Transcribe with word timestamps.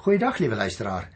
Goeiedag 0.00 0.38
liewe 0.40 0.56
luisteraar. 0.56 1.10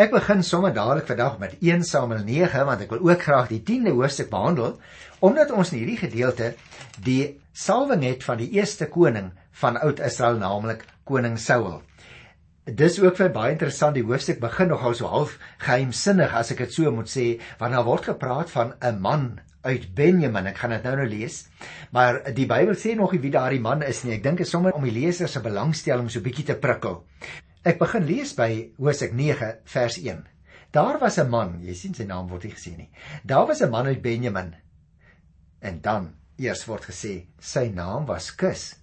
Ek 0.00 0.14
begin 0.14 0.38
sommer 0.40 0.70
dadelik 0.72 1.04
vandag 1.10 1.34
met 1.42 1.58
1 1.60 1.82
Samuel 1.84 2.22
9 2.24 2.62
want 2.64 2.80
ek 2.80 2.92
wil 2.94 3.02
ook 3.10 3.24
graag 3.26 3.50
die 3.50 3.58
10de 3.70 3.92
hoofstuk 3.92 4.30
behandel 4.30 4.78
omdat 5.28 5.50
ons 5.52 5.74
in 5.74 5.82
hierdie 5.82 5.98
gedeelte 6.00 6.46
die 7.04 7.34
salwing 7.52 8.06
het 8.08 8.24
van 8.24 8.40
die 8.40 8.48
eerste 8.56 8.88
koning 8.94 9.28
van 9.60 9.76
Oud-Israel 9.76 10.40
naamlik 10.40 10.86
koning 11.10 11.36
Saul. 11.36 11.82
Dis 12.64 12.96
ook 13.02 13.20
vir 13.20 13.28
baie 13.34 13.52
interessant 13.58 13.98
die 13.98 14.06
hoofstuk 14.08 14.40
begin 14.40 14.72
nogal 14.72 14.96
so 14.96 15.12
half 15.12 15.36
geheimsinnig 15.66 16.32
as 16.40 16.54
ek 16.56 16.64
dit 16.64 16.78
so 16.78 16.94
moet 16.96 17.12
sê 17.12 17.26
want 17.60 17.76
daar 17.76 17.84
word 17.90 18.08
gepraat 18.14 18.56
van 18.56 18.72
'n 18.80 19.04
man 19.04 19.28
uit 19.68 19.84
Benjamin. 19.94 20.46
Ek 20.46 20.64
gaan 20.64 20.72
dit 20.78 20.88
nou 20.88 20.96
nou 20.96 21.08
lees. 21.12 21.44
Maar 21.92 22.32
die 22.32 22.48
Bybel 22.48 22.72
sê 22.72 22.96
nog 22.96 23.12
nie 23.12 23.20
wie 23.20 23.36
daardie 23.36 23.60
man 23.60 23.82
is 23.82 24.02
nie. 24.02 24.16
Ek 24.16 24.22
dink 24.22 24.38
dit 24.38 24.46
is 24.46 24.50
sommer 24.50 24.72
om 24.72 24.88
die 24.88 24.96
leser 24.96 25.28
se 25.28 25.40
belangstelling 25.40 26.08
so 26.10 26.20
bietjie 26.20 26.48
te 26.48 26.56
prikkel. 26.56 27.02
Ek 27.60 27.76
begin 27.76 28.06
lees 28.08 28.30
by 28.32 28.72
Hosea 28.80 29.12
9 29.12 29.48
vers 29.68 29.96
1. 30.00 30.20
Daar 30.72 30.96
was 30.98 31.18
'n 31.18 31.28
man, 31.28 31.58
jy 31.60 31.74
sien 31.74 31.94
sy 31.94 32.04
naam 32.04 32.28
word 32.28 32.44
nie 32.44 32.52
gesê 32.52 32.76
nie. 32.76 32.88
Daar 33.22 33.46
was 33.46 33.60
'n 33.60 33.70
man 33.70 33.86
uit 33.86 34.00
Benjamin. 34.00 34.54
En 35.60 35.80
dan 35.80 36.14
eers 36.38 36.64
word 36.64 36.84
gesê 36.84 37.26
sy 37.38 37.68
naam 37.68 38.06
was 38.06 38.34
Kus. 38.34 38.76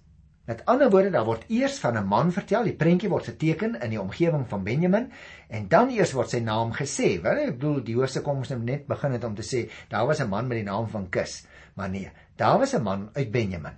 Met 0.46 0.64
ander 0.64 0.90
woorde, 0.90 1.10
daar 1.10 1.24
word 1.24 1.44
eers 1.48 1.78
van 1.78 1.96
'n 1.96 2.06
man 2.06 2.32
vertel, 2.32 2.64
die 2.64 2.76
prentjie 2.76 3.08
word 3.08 3.24
geteken 3.24 3.80
in 3.80 3.90
die 3.90 4.00
omgewing 4.00 4.46
van 4.48 4.62
Benjamin 4.62 5.12
en 5.48 5.68
dan 5.68 5.90
eers 5.90 6.12
word 6.12 6.30
sy 6.30 6.38
naam 6.38 6.72
gesê. 6.72 7.20
Wel, 7.20 7.36
ek 7.36 7.58
bedoel 7.58 7.84
die 7.84 7.96
hoofse 7.96 8.22
kom 8.22 8.36
ons 8.36 8.48
nou 8.48 8.60
net 8.60 8.86
begin 8.86 9.12
het 9.12 9.24
om 9.24 9.34
te 9.34 9.42
sê 9.42 9.70
daar 9.88 10.06
was 10.06 10.20
'n 10.20 10.28
man 10.28 10.46
met 10.46 10.58
die 10.58 10.70
naam 10.70 10.88
van 10.88 11.08
Kus. 11.08 11.46
Maar 11.74 11.88
nee, 11.88 12.10
daar 12.36 12.58
was 12.58 12.74
'n 12.74 12.82
man 12.82 13.10
uit 13.12 13.30
Benjamin. 13.30 13.74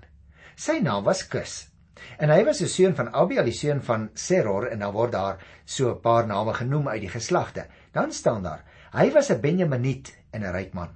Sy 0.56 0.78
naam 0.82 1.04
was 1.04 1.26
Kus. 1.28 1.70
En 2.18 2.30
hy 2.30 2.44
was 2.44 2.60
'n 2.60 2.66
seun 2.66 2.94
van 2.94 3.12
Abiel, 3.14 3.44
die 3.44 3.52
seun 3.52 3.82
van 3.82 4.10
Seror 4.14 4.66
en 4.66 4.78
dan 4.78 4.92
word 4.92 5.12
daar 5.12 5.38
so 5.64 5.90
'n 5.90 6.00
paar 6.00 6.26
name 6.26 6.54
genoem 6.54 6.88
uit 6.88 7.00
die 7.00 7.10
geslagte. 7.10 7.66
Dan 7.92 8.12
staan 8.12 8.42
daar: 8.42 8.64
Hy 8.92 9.10
was 9.12 9.30
'n 9.30 9.40
Benjaminiet 9.40 10.16
en 10.30 10.42
'n 10.42 10.52
ryk 10.52 10.72
man. 10.74 10.88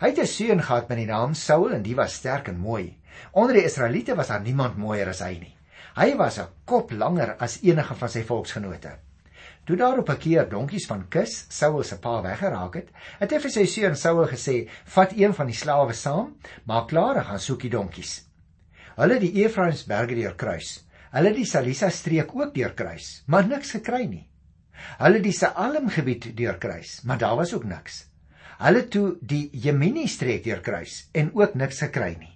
Hy 0.00 0.08
het 0.08 0.18
'n 0.18 0.26
seun 0.26 0.62
gehad 0.62 0.88
met 0.88 0.98
die 0.98 1.06
naam 1.06 1.34
Saul 1.34 1.72
en 1.72 1.82
die 1.82 1.96
was 1.96 2.14
sterk 2.14 2.48
en 2.48 2.58
mooi. 2.58 2.98
Onder 3.32 3.54
die 3.54 3.64
Israeliete 3.64 4.14
was 4.14 4.28
daar 4.28 4.40
niemand 4.40 4.76
mooier 4.76 5.08
as 5.08 5.20
hy 5.20 5.38
nie. 5.38 5.56
Hy 5.94 6.16
was 6.16 6.38
'n 6.38 6.48
kop 6.64 6.90
langer 6.90 7.36
as 7.38 7.62
enige 7.62 7.94
van 7.94 8.08
sy 8.08 8.22
volksgenote. 8.22 8.98
Toe 9.64 9.76
daar 9.76 9.98
op 9.98 10.08
'n 10.08 10.18
keer 10.18 10.48
donkies 10.48 10.86
van 10.86 11.08
Kis, 11.08 11.46
Saul 11.48 11.82
se 11.82 11.98
pa 11.98 12.22
weggeraak 12.22 12.74
het, 12.74 12.88
het 13.18 13.30
hy 13.30 13.38
vir 13.38 13.50
sy 13.50 13.64
seun 13.64 13.96
Saul 13.96 14.26
gesê: 14.26 14.68
"Vat 14.84 15.12
een 15.12 15.34
van 15.34 15.46
die 15.46 15.54
slawe 15.54 15.92
saam, 15.92 16.36
maak 16.64 16.88
klaar 16.88 17.16
en 17.16 17.24
gaan 17.24 17.40
soek 17.40 17.60
die 17.60 17.70
donkies." 17.70 18.23
Hulle 18.94 19.18
die 19.18 19.32
Efraimsberge 19.42 20.14
deurkruis. 20.14 20.84
Hulle 21.14 21.32
die 21.34 21.46
Salisa 21.46 21.90
streek 21.90 22.34
ook 22.34 22.54
deurkruis, 22.54 23.24
maar 23.26 23.46
niks 23.46 23.74
gekry 23.76 24.04
nie. 24.06 24.24
Hulle 24.98 25.20
die 25.22 25.34
Saalem 25.34 25.88
gebied 25.90 26.32
deurkruis, 26.36 27.00
maar 27.04 27.18
daar 27.18 27.36
was 27.38 27.54
ook 27.54 27.64
niks. 27.64 28.04
Hulle 28.58 28.84
toe 28.88 29.16
die 29.20 29.48
Jemini 29.52 30.06
streek 30.10 30.44
deurkruis 30.44 31.08
en 31.12 31.32
ook 31.34 31.54
niks 31.58 31.82
gekry 31.82 32.14
nie. 32.18 32.32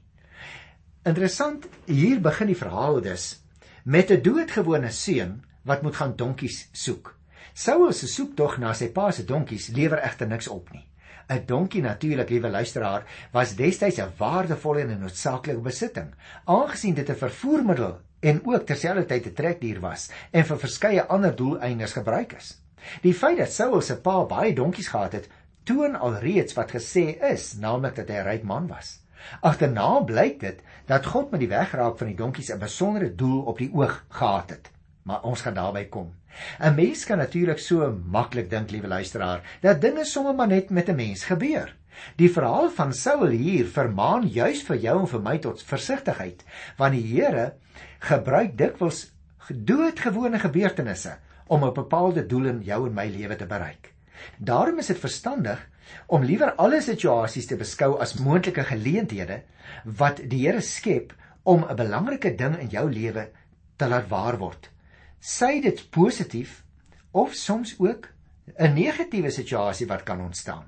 Interessant, 1.06 1.68
hier 1.86 2.18
begin 2.20 2.50
die 2.50 2.58
verhaal 2.58 3.00
dus 3.02 3.38
met 3.84 4.10
'n 4.10 4.22
doodgewone 4.22 4.90
seun 4.90 5.44
wat 5.64 5.82
moet 5.82 5.96
gaan 5.96 6.16
donkies 6.16 6.68
soek. 6.72 7.14
Saul 7.54 7.92
se 7.92 8.06
soektog 8.06 8.58
na 8.58 8.74
sy 8.74 8.88
pa 8.92 9.10
se 9.10 9.24
donkies 9.24 9.68
lewer 9.68 9.98
egter 9.98 10.28
niks 10.28 10.48
op 10.48 10.72
nie. 10.72 10.87
'n 11.28 11.44
donkie 11.46 11.82
natuurlik, 11.82 12.30
liewe 12.30 12.48
luisteraar, 12.48 13.04
was 13.32 13.54
destyds 13.56 13.98
'n 14.00 14.12
waardevolle 14.16 14.80
en 14.80 14.90
'n 14.90 15.00
noodsaaklike 15.00 15.60
besitting, 15.60 16.14
aangesien 16.44 16.94
dit 16.94 17.08
'n 17.08 17.14
vervoermiddel 17.24 18.00
en 18.20 18.40
ook 18.44 18.66
terselfdertyd 18.66 19.26
'n 19.26 19.34
trekdier 19.34 19.80
was 19.80 20.10
en 20.30 20.44
vir 20.44 20.58
verskeie 20.58 21.02
ander 21.02 21.36
doeleindes 21.36 21.92
gebruik 21.92 22.32
is. 22.32 22.60
Die 23.02 23.14
feit 23.14 23.38
dat 23.38 23.52
Saul 23.52 23.80
se 23.80 24.00
pa 24.00 24.24
baie 24.24 24.54
donkies 24.54 24.88
gehad 24.88 25.12
het, 25.12 25.28
toon 25.64 25.96
alreeds 25.96 26.54
wat 26.54 26.70
gesê 26.70 27.18
is, 27.32 27.54
naamlik 27.60 27.96
dat 27.96 28.08
hy 28.08 28.14
'n 28.14 28.24
ryk 28.24 28.42
man 28.42 28.66
was. 28.66 29.00
Agterna 29.40 30.00
blyk 30.00 30.40
dit 30.40 30.62
dat 30.86 31.06
God 31.06 31.30
met 31.30 31.40
die 31.40 31.48
wegraak 31.48 31.98
van 31.98 32.06
die 32.06 32.16
donkies 32.16 32.50
'n 32.50 32.58
besondere 32.58 33.14
doel 33.14 33.42
op 33.42 33.58
die 33.58 33.70
oog 33.74 34.04
gehad 34.08 34.50
het. 34.50 34.70
Maar 35.02 35.22
ons 35.22 35.40
gaan 35.40 35.54
daarby 35.54 35.84
kom. 35.84 36.14
'n 36.58 36.74
Mens 36.74 37.04
kan 37.04 37.18
natuurlik 37.18 37.58
so 37.58 37.90
maklik 38.04 38.50
dink, 38.50 38.70
liewe 38.70 38.86
luisteraar, 38.86 39.42
dat 39.60 39.80
dinge 39.80 40.04
sommer 40.04 40.34
maar 40.34 40.48
net 40.48 40.70
met 40.70 40.88
'n 40.88 40.94
mens 40.96 41.24
gebeur. 41.24 41.74
Die 42.16 42.30
verhaal 42.30 42.70
van 42.70 42.92
Saul 42.92 43.26
hier 43.26 43.66
vermaan 43.66 44.28
juis 44.28 44.62
vir 44.62 44.76
jou 44.76 45.00
en 45.00 45.08
vir 45.08 45.20
my 45.20 45.38
tot 45.38 45.62
versigtigheid, 45.62 46.44
want 46.76 46.92
die 46.92 47.06
Here 47.06 47.52
gebruik 47.98 48.56
dikwels 48.58 49.12
doodgewone 49.48 50.38
gebeurtenisse 50.38 51.16
om 51.46 51.64
'n 51.64 51.74
bepaalde 51.74 52.26
doel 52.26 52.46
in 52.46 52.62
jou 52.62 52.86
en 52.86 52.94
my 52.94 53.06
lewe 53.08 53.36
te 53.36 53.46
bereik. 53.46 53.92
Daarom 54.38 54.78
is 54.78 54.86
dit 54.86 54.98
verstandig 54.98 55.68
om 56.06 56.24
liewer 56.24 56.52
alle 56.52 56.80
situasies 56.80 57.46
te 57.46 57.56
beskou 57.56 57.98
as 58.00 58.18
moontlike 58.18 58.64
geleenthede 58.64 59.42
wat 59.84 60.20
die 60.28 60.46
Here 60.46 60.60
skep 60.60 61.14
om 61.42 61.64
'n 61.64 61.76
belangrike 61.76 62.34
ding 62.34 62.58
in 62.58 62.68
jou 62.68 62.90
lewe 62.90 63.30
te 63.76 63.88
laat 63.88 64.08
waar 64.08 64.38
word 64.38 64.70
sy 65.20 65.60
dit 65.60 65.90
positief 65.90 66.62
of 67.10 67.34
soms 67.34 67.74
ook 67.78 68.08
'n 68.56 68.74
negatiewe 68.74 69.30
situasie 69.30 69.86
wat 69.86 70.02
kan 70.02 70.20
ontstaan. 70.20 70.64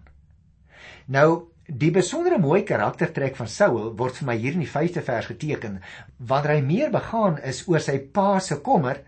Nou, 1.07 1.49
die 1.67 1.91
besondere 1.91 2.39
mooi 2.39 2.63
karaktertrek 2.63 3.37
van 3.37 3.49
Saul 3.49 3.97
word 3.97 4.17
vir 4.17 4.27
my 4.27 4.37
hier 4.37 4.53
in 4.53 4.65
die 4.65 4.71
5de 4.71 5.03
vers 5.03 5.27
geteken 5.27 5.81
wanneer 6.17 6.55
hy 6.55 6.61
meer 6.61 6.91
begaan 6.91 7.39
is 7.43 7.69
oor 7.69 7.81
sy 7.81 7.99
pa 7.99 8.39
se 8.39 8.61
kommer 8.61 9.03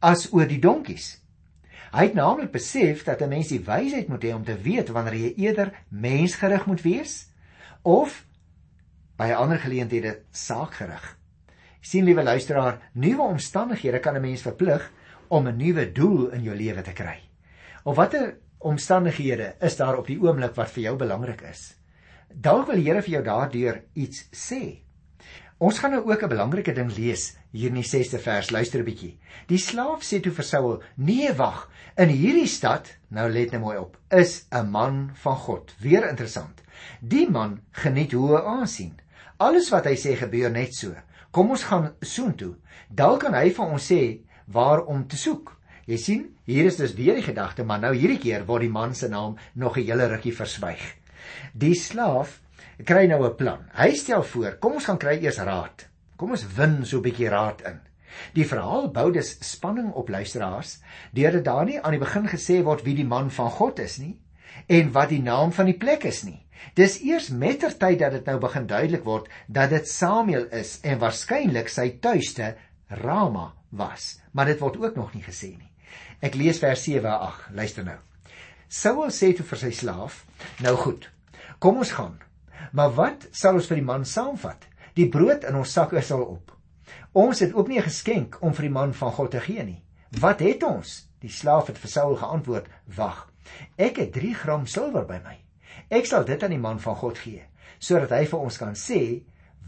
as 0.00 0.32
oor 0.32 0.46
die 0.46 0.60
donkies. 0.60 1.22
Hy 1.92 2.04
het 2.08 2.14
naamlik 2.14 2.52
besef 2.52 3.04
dat 3.04 3.20
'n 3.20 3.28
mens 3.28 3.48
die 3.48 3.64
wysheid 3.64 4.08
moet 4.08 4.24
hê 4.24 4.34
om 4.34 4.44
te 4.44 4.56
weet 4.56 4.88
wanneer 4.88 5.14
jy 5.14 5.34
eerder 5.36 5.72
mensgerig 5.88 6.66
moet 6.66 6.82
wees 6.82 7.28
of 7.82 8.24
by 9.16 9.32
ander 9.32 9.58
geleenthede 9.58 10.22
saakgerig 10.30 11.21
sien 11.82 12.06
liewe 12.06 12.22
luisteraar, 12.22 12.78
nuwe 12.94 13.22
omstandighede 13.34 14.00
kan 14.00 14.16
'n 14.16 14.22
mens 14.22 14.42
verplig 14.42 14.90
om 15.28 15.46
'n 15.46 15.56
nuwe 15.56 15.92
doel 15.92 16.30
in 16.30 16.42
jou 16.42 16.56
lewe 16.56 16.82
te 16.82 16.92
kry. 16.92 17.18
Of 17.84 17.96
watter 17.96 18.38
omstandighede 18.58 19.54
is 19.60 19.76
daar 19.76 19.98
op 19.98 20.06
die 20.06 20.18
oomblik 20.20 20.54
wat 20.54 20.70
vir 20.70 20.82
jou 20.82 20.96
belangrik 20.96 21.42
is? 21.50 21.74
Dalk 22.28 22.66
wil 22.66 22.76
die 22.76 22.86
Here 22.86 23.02
vir 23.02 23.10
jou 23.10 23.22
daardeur 23.22 23.82
iets 23.94 24.28
sê. 24.30 24.82
Ons 25.58 25.78
gaan 25.78 25.90
nou 25.90 26.02
ook 26.10 26.22
'n 26.22 26.28
belangrike 26.28 26.72
ding 26.72 26.90
lees 26.96 27.36
hier 27.52 27.68
in 27.68 27.74
die 27.74 27.86
6ste 27.86 28.18
vers. 28.18 28.50
Luister 28.50 28.80
'n 28.80 28.84
bietjie. 28.84 29.18
Die 29.46 29.58
slaaf 29.58 30.02
sê 30.02 30.20
toe 30.20 30.32
vir 30.32 30.44
Saul: 30.44 30.82
"Nee, 30.96 31.32
wag. 31.32 31.70
In 31.96 32.08
hierdie 32.08 32.46
stad, 32.46 32.96
nou 33.08 33.30
let 33.30 33.52
net 33.52 33.60
mooi 33.60 33.78
op, 33.78 33.96
is 34.10 34.46
'n 34.50 34.70
man 34.70 35.10
van 35.14 35.36
God." 35.36 35.74
Weer 35.80 36.08
interessant. 36.08 36.62
Die 37.00 37.30
man 37.30 37.60
geniet 37.70 38.12
hoë 38.12 38.44
aansien. 38.44 38.98
Alles 39.36 39.70
wat 39.70 39.84
hy 39.84 39.94
sê 39.94 40.16
gebeur 40.16 40.50
net 40.50 40.74
so. 40.74 40.94
Kom 41.32 41.50
ons 41.54 41.62
gaan 41.64 41.94
soontoe. 42.04 42.54
Dalk 42.92 43.22
kan 43.24 43.32
hy 43.32 43.48
vir 43.56 43.70
ons 43.72 43.84
sê 43.88 44.02
waar 44.52 44.82
om 44.84 45.06
te 45.08 45.16
soek. 45.16 45.54
Jy 45.88 45.96
sien, 45.98 46.26
hier 46.44 46.66
is 46.68 46.76
dus 46.76 46.92
weer 46.98 47.16
die 47.16 47.24
gedagte, 47.24 47.64
maar 47.64 47.80
nou 47.80 47.94
hierdie 47.96 48.20
keer 48.20 48.44
word 48.46 48.66
die 48.66 48.72
man 48.72 48.92
se 48.94 49.08
naam 49.08 49.38
nog 49.54 49.78
'n 49.78 49.86
hele 49.86 50.08
rukkie 50.12 50.34
verswyg. 50.36 50.82
Die 51.54 51.74
slaaf 51.74 52.42
kry 52.84 53.06
nou 53.06 53.24
'n 53.24 53.36
plan. 53.36 53.64
Hy 53.72 53.94
stel 53.94 54.22
voor, 54.22 54.58
kom 54.60 54.72
ons 54.72 54.84
gaan 54.84 54.98
kry 54.98 55.18
eers 55.24 55.38
raad. 55.38 55.88
Kom 56.16 56.30
ons 56.30 56.46
win 56.56 56.84
so 56.84 56.98
'n 56.98 57.02
bietjie 57.02 57.30
raad 57.30 57.62
in. 57.62 57.80
Die 58.34 58.44
verhaal 58.44 58.90
bou 58.90 59.10
dus 59.10 59.38
spanning 59.40 59.92
op 59.92 60.08
luisteraars 60.08 60.82
deurdat 61.12 61.44
daar 61.44 61.64
nie 61.64 61.80
aan 61.80 61.92
die 61.92 62.04
begin 62.04 62.28
gesê 62.28 62.62
word 62.62 62.84
wie 62.84 62.94
die 62.94 63.08
man 63.08 63.30
van 63.30 63.50
God 63.50 63.78
is 63.78 63.98
nie 63.98 64.20
en 64.66 64.92
wat 64.92 65.08
die 65.08 65.22
naam 65.22 65.52
van 65.52 65.64
die 65.64 65.78
plek 65.78 66.04
is 66.04 66.22
nie. 66.24 66.41
Dis 66.74 67.00
eers 67.02 67.28
mettertyd 67.28 67.98
dat 67.98 68.12
dit 68.12 68.24
nou 68.26 68.38
begin 68.38 68.66
duidelik 68.66 69.04
word 69.04 69.28
dat 69.46 69.70
dit 69.70 69.88
Samuel 69.88 70.46
is 70.50 70.78
en 70.82 70.98
waarskynlik 70.98 71.68
sy 71.68 71.88
tuiste 72.00 72.54
Rama 72.88 73.52
was, 73.70 74.20
maar 74.32 74.46
dit 74.46 74.60
word 74.60 74.76
ook 74.76 74.96
nog 74.96 75.14
nie 75.14 75.24
gesê 75.24 75.52
nie. 75.56 75.70
Ek 76.22 76.36
lees 76.38 76.60
vers 76.62 76.82
7 76.84 77.08
en 77.08 77.18
8. 77.28 77.52
Luister 77.56 77.84
nou. 77.84 77.98
Saul 78.72 79.10
sê 79.12 79.32
toe 79.36 79.44
vir 79.44 79.58
sy 79.58 79.70
slaaf: 79.76 80.24
"Nou 80.64 80.76
goed. 80.76 81.10
Kom 81.58 81.76
ons 81.76 81.92
gaan. 81.92 82.18
Maar 82.72 82.92
wat 82.96 83.26
sal 83.30 83.58
ons 83.58 83.66
vir 83.66 83.80
die 83.80 83.88
man 83.88 84.04
saamvat? 84.04 84.64
Die 84.94 85.08
brood 85.08 85.44
in 85.44 85.56
ons 85.56 85.72
sakke 85.72 85.98
is 85.98 86.10
al 86.12 86.22
op. 86.22 86.52
Ons 87.12 87.40
het 87.40 87.52
ook 87.54 87.68
nie 87.68 87.78
'n 87.78 87.90
geskenk 87.90 88.38
om 88.40 88.54
vir 88.54 88.62
die 88.62 88.76
man 88.78 88.94
van 88.94 89.12
God 89.12 89.30
te 89.30 89.40
gee 89.40 89.64
nie. 89.64 89.82
Wat 90.20 90.40
het 90.40 90.62
ons?" 90.62 91.08
Die 91.20 91.30
slaaf 91.30 91.66
het 91.66 91.78
vir 91.78 91.90
Saul 91.90 92.16
geantwoord: 92.16 92.66
"Wag. 92.96 93.30
Ek 93.76 93.96
het 93.96 94.12
3 94.12 94.34
gram 94.34 94.66
silwer 94.66 95.04
by 95.04 95.20
my. 95.24 95.38
Ek 95.92 96.06
sal 96.08 96.24
dit 96.24 96.40
aan 96.42 96.54
die 96.54 96.62
man 96.62 96.80
van 96.80 96.96
God 96.96 97.18
gee 97.20 97.44
sodat 97.82 98.12
hy 98.14 98.24
vir 98.30 98.44
ons 98.46 98.56
kan 98.60 98.76
sê 98.78 99.00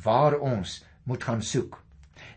waar 0.05 0.37
ons 0.39 0.77
moet 1.11 1.25
gaan 1.27 1.41
soek. 1.43 1.81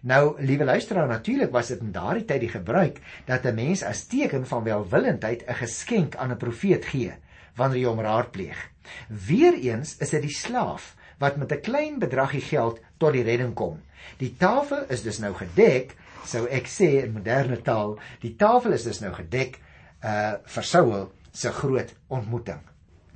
Nou, 0.10 0.34
liewe 0.42 0.66
luisteraar, 0.66 1.06
natuurlik 1.08 1.52
was 1.54 1.70
dit 1.70 1.84
in 1.86 1.92
daardie 1.94 2.26
tyd 2.26 2.42
die 2.42 2.50
gebruik 2.50 2.98
dat 3.28 3.46
'n 3.46 3.56
mens 3.56 3.84
as 3.84 4.08
teken 4.10 4.46
van 4.46 4.64
welwillendheid 4.64 5.46
'n 5.48 5.60
geskenk 5.62 6.16
aan 6.16 6.32
'n 6.32 6.38
profeet 6.38 6.86
gee 6.86 7.14
wanneer 7.56 7.78
hy 7.80 7.86
hom 7.86 8.00
raadpleeg. 8.00 8.58
Weereens 9.08 9.98
is 10.00 10.10
dit 10.10 10.22
die 10.22 10.36
slaaf 10.36 10.96
wat 11.20 11.38
met 11.38 11.52
'n 11.52 11.62
klein 11.62 12.00
bedragie 12.00 12.42
geld 12.42 12.80
tot 12.98 13.14
die 13.14 13.24
redding 13.24 13.54
kom. 13.54 13.80
Die 14.18 14.36
tafel 14.38 14.86
is 14.90 15.02
dus 15.02 15.20
nou 15.20 15.34
gedek 15.34 15.96
sou 16.26 16.48
ek 16.48 16.68
sê 16.68 17.04
in 17.04 17.14
moderne 17.14 17.62
taal, 17.62 18.00
die 18.20 18.36
tafel 18.36 18.72
is 18.72 18.84
dus 18.84 19.00
nou 19.00 19.14
gedek 19.14 19.60
uh 20.04 20.34
vir 20.44 20.64
Saul 20.64 21.12
se 21.32 21.52
groot 21.52 21.94
ontmoeting. 22.08 22.60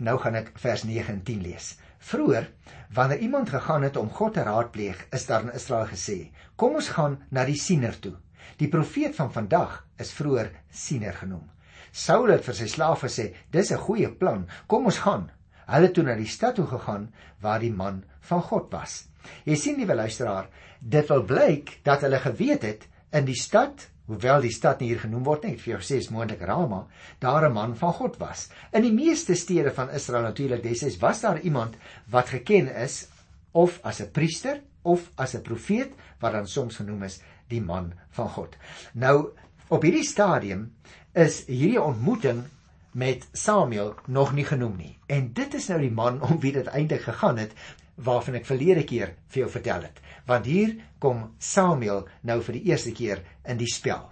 Nou 0.01 0.17
gaan 0.17 0.33
ek 0.39 0.47
vers 0.57 0.81
9 0.89 1.13
en 1.13 1.21
10 1.25 1.41
lees. 1.45 1.75
Vroeger, 2.01 2.47
wanneer 2.93 3.19
iemand 3.21 3.49
gegaan 3.53 3.83
het 3.85 3.97
om 4.01 4.09
God 4.09 4.33
te 4.33 4.43
raadpleeg, 4.43 5.03
is 5.13 5.27
daar 5.29 5.43
in 5.45 5.53
Israel 5.53 5.85
gesê: 5.85 6.31
"Kom 6.55 6.75
ons 6.75 6.89
gaan 6.89 7.19
na 7.29 7.45
die 7.45 7.59
siener 7.59 7.99
toe." 7.99 8.15
Die 8.57 8.69
profeet 8.69 9.15
van 9.15 9.31
vandag 9.31 9.85
is 9.97 10.13
vroeër 10.13 10.49
siener 10.69 11.13
genoem. 11.13 11.45
Saul 11.91 12.33
het 12.33 12.45
vir 12.45 12.57
sy 12.57 12.67
slaaf 12.67 13.03
gesê: 13.05 13.35
"Dis 13.51 13.71
'n 13.71 13.77
goeie 13.77 14.09
plan. 14.09 14.47
Kom 14.67 14.85
ons 14.85 14.97
gaan." 14.97 15.29
Hulle 15.65 15.85
het 15.85 15.93
toe 15.93 16.03
na 16.03 16.15
die 16.15 16.27
stad 16.27 16.55
toe 16.55 16.65
gegaan 16.67 17.13
waar 17.39 17.59
die 17.59 17.73
man 17.73 18.03
van 18.19 18.41
God 18.41 18.71
was. 18.71 19.07
Jy 19.45 19.55
sien 19.55 19.77
liewe 19.77 19.95
luisteraar, 19.95 20.49
dit 20.79 21.07
wil 21.07 21.23
blyk 21.23 21.79
dat 21.83 22.01
hulle 22.01 22.19
geweet 22.19 22.61
het 22.63 22.87
in 23.11 23.25
die 23.25 23.37
stad 23.37 23.90
hoewel 24.11 24.43
die 24.43 24.51
stad 24.51 24.81
nie 24.81 24.91
hier 24.91 25.01
genoem 25.05 25.23
word 25.23 25.45
nie, 25.47 25.55
vir 25.59 25.77
jou 25.77 25.81
sê 25.87 25.99
is 26.01 26.09
moontlik 26.11 26.43
Rama, 26.43 26.85
daar 27.23 27.47
'n 27.47 27.53
man 27.53 27.75
van 27.75 27.93
God 27.93 28.17
was. 28.19 28.49
In 28.73 28.83
die 28.83 28.93
meeste 28.93 29.35
stede 29.35 29.71
van 29.71 29.89
Israel 29.89 30.23
natuurlik 30.23 30.63
destyds 30.63 30.99
was 30.99 31.21
daar 31.21 31.39
iemand 31.39 31.75
wat 32.09 32.29
geken 32.29 32.67
is 32.75 33.07
of 33.51 33.79
as 33.83 34.01
'n 34.01 34.11
priester 34.11 34.61
of 34.83 35.11
as 35.15 35.35
'n 35.35 35.41
profeet 35.41 35.91
wat 36.19 36.31
dan 36.31 36.47
soms 36.47 36.75
genoem 36.75 37.03
is 37.03 37.21
die 37.47 37.61
man 37.61 37.93
van 38.09 38.29
God. 38.29 38.55
Nou 38.93 39.29
op 39.67 39.81
hierdie 39.81 40.03
stadium 40.03 40.73
is 41.13 41.45
hierdie 41.45 41.81
ontmoeting 41.81 42.43
met 42.91 43.27
Samuel 43.31 43.95
nog 44.05 44.33
nie 44.33 44.45
genoem 44.45 44.75
nie. 44.77 44.97
En 45.07 45.33
dit 45.33 45.53
is 45.53 45.67
nou 45.67 45.79
die 45.79 45.91
man 45.91 46.21
om 46.21 46.39
wie 46.39 46.51
dit 46.51 46.67
eintlik 46.67 47.01
gegaan 47.01 47.37
het 47.37 47.53
waarvan 47.95 48.35
ek 48.39 48.45
verlede 48.45 48.83
keer 48.83 49.15
vir 49.27 49.43
jou 49.43 49.49
vertel 49.49 49.85
het. 49.87 50.01
Want 50.25 50.45
hier 50.45 50.75
kom 50.99 51.35
Samuel 51.39 52.07
nou 52.21 52.41
vir 52.41 52.57
die 52.57 52.65
eerste 52.71 52.91
keer 52.91 53.23
in 53.43 53.57
die 53.57 53.69
spel. 53.69 54.11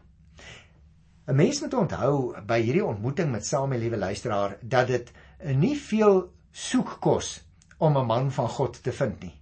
'n 1.29 1.35
Mens 1.35 1.61
moet 1.61 1.73
onthou 1.73 2.41
by 2.41 2.61
hierdie 2.61 2.85
ontmoeting 2.85 3.31
met 3.31 3.45
Samuel, 3.45 3.79
liewe 3.79 3.97
luisteraar, 3.97 4.57
dat 4.61 4.87
dit 4.87 5.11
nie 5.53 5.75
veel 5.77 6.23
soek 6.51 6.97
kos 6.99 7.41
om 7.77 7.97
'n 7.97 8.05
man 8.05 8.31
van 8.31 8.49
God 8.49 8.83
te 8.83 8.91
vind 8.91 9.21
nie. 9.21 9.35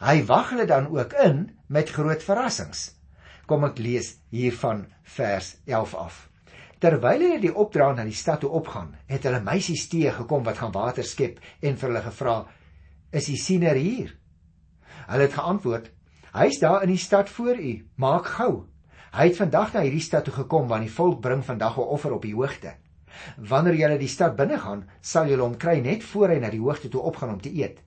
Hy 0.00 0.24
wag 0.26 0.50
hulle 0.50 0.66
dan 0.66 0.86
ook 0.86 1.12
in 1.12 1.50
met 1.66 1.90
groot 1.90 2.22
verrassings. 2.22 2.94
Kom 3.46 3.64
ek 3.64 3.78
lees 3.78 4.18
hiervan 4.30 4.86
vers 5.02 5.56
11 5.64 5.94
af. 5.94 6.28
Terwyl 6.78 7.20
hulle 7.20 7.40
die 7.40 7.54
opdrag 7.54 7.96
na 7.96 8.04
die 8.04 8.12
stad 8.12 8.40
toe 8.40 8.50
opgaan, 8.50 8.96
het 9.06 9.24
hulle 9.24 9.40
meisies 9.40 9.88
teëgekom 9.88 10.44
wat 10.44 10.58
gaan 10.58 10.72
water 10.72 11.04
skep 11.04 11.40
en 11.62 11.76
vir 11.76 11.88
hulle 11.88 12.02
gevra: 12.02 12.46
is 13.14 13.30
die 13.30 13.38
siener 13.38 13.78
hier? 13.78 14.14
Hulle 15.06 15.26
het 15.28 15.36
geantwoord: 15.36 15.90
Hy's 16.34 16.58
daar 16.58 16.82
in 16.82 16.90
die 16.90 17.00
stad 17.00 17.30
voor 17.30 17.58
u. 17.58 17.74
Maak 17.94 18.26
gou. 18.36 18.64
Hy 19.14 19.28
het 19.28 19.38
vandag 19.38 19.72
na 19.74 19.84
hierdie 19.86 20.02
stad 20.02 20.24
toe 20.26 20.34
gekom 20.34 20.66
want 20.68 20.82
die 20.82 20.94
volk 20.94 21.20
bring 21.22 21.44
vandag 21.46 21.76
'n 21.78 21.90
offer 21.96 22.12
op 22.12 22.22
die 22.22 22.34
hoogte. 22.34 22.74
Wanneer 23.38 23.74
julle 23.74 23.98
die 23.98 24.08
stad 24.08 24.36
binne 24.36 24.58
gaan, 24.58 24.88
sal 25.00 25.28
julle 25.28 25.42
hom 25.42 25.56
kry 25.56 25.78
net 25.80 26.02
voor 26.02 26.28
hy 26.28 26.38
na 26.42 26.50
die 26.50 26.60
hoogte 26.60 26.88
toe 26.88 27.00
opgaan 27.00 27.30
om 27.30 27.40
te 27.40 27.54
eet. 27.54 27.78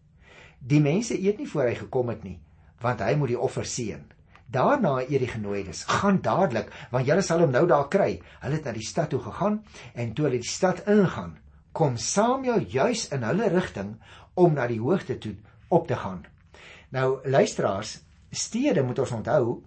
Die 0.60 0.80
mense 0.80 1.20
eet 1.20 1.38
nie 1.38 1.48
voor 1.48 1.68
hy 1.68 1.76
gekom 1.76 2.10
het 2.10 2.24
nie, 2.24 2.40
want 2.80 3.00
hy 3.00 3.16
moet 3.16 3.28
die 3.28 3.40
offer 3.40 3.66
seën. 3.66 4.06
Daarna 4.48 5.02
eet 5.02 5.20
die 5.20 5.28
genooides. 5.28 5.84
Gaan 5.84 6.22
dadelik, 6.22 6.72
want 6.92 7.06
julle 7.06 7.22
sal 7.22 7.40
hom 7.40 7.52
nou 7.52 7.68
daar 7.68 7.90
kry. 7.90 8.22
Hulle 8.40 8.56
het 8.56 8.64
na 8.64 8.72
die 8.72 8.88
stad 8.88 9.10
toe 9.10 9.20
gegaan 9.20 9.64
en 9.94 10.14
toe 10.14 10.26
hulle 10.26 10.40
die 10.40 10.50
stad 10.50 10.88
ingaan, 10.88 11.38
kom 11.78 11.98
Samuel 12.02 12.66
juis 12.74 13.06
in 13.14 13.22
hulle 13.28 13.52
rigting 13.54 13.94
om 14.34 14.56
na 14.58 14.66
die 14.70 14.82
hoogte 14.82 15.18
toe 15.22 15.36
op 15.70 15.86
te 15.88 15.98
gaan. 16.02 16.24
Nou 16.90 17.20
luisteraars, 17.30 18.00
stede 18.32 18.82
moet 18.84 19.00
ons 19.04 19.14
onthou, 19.20 19.60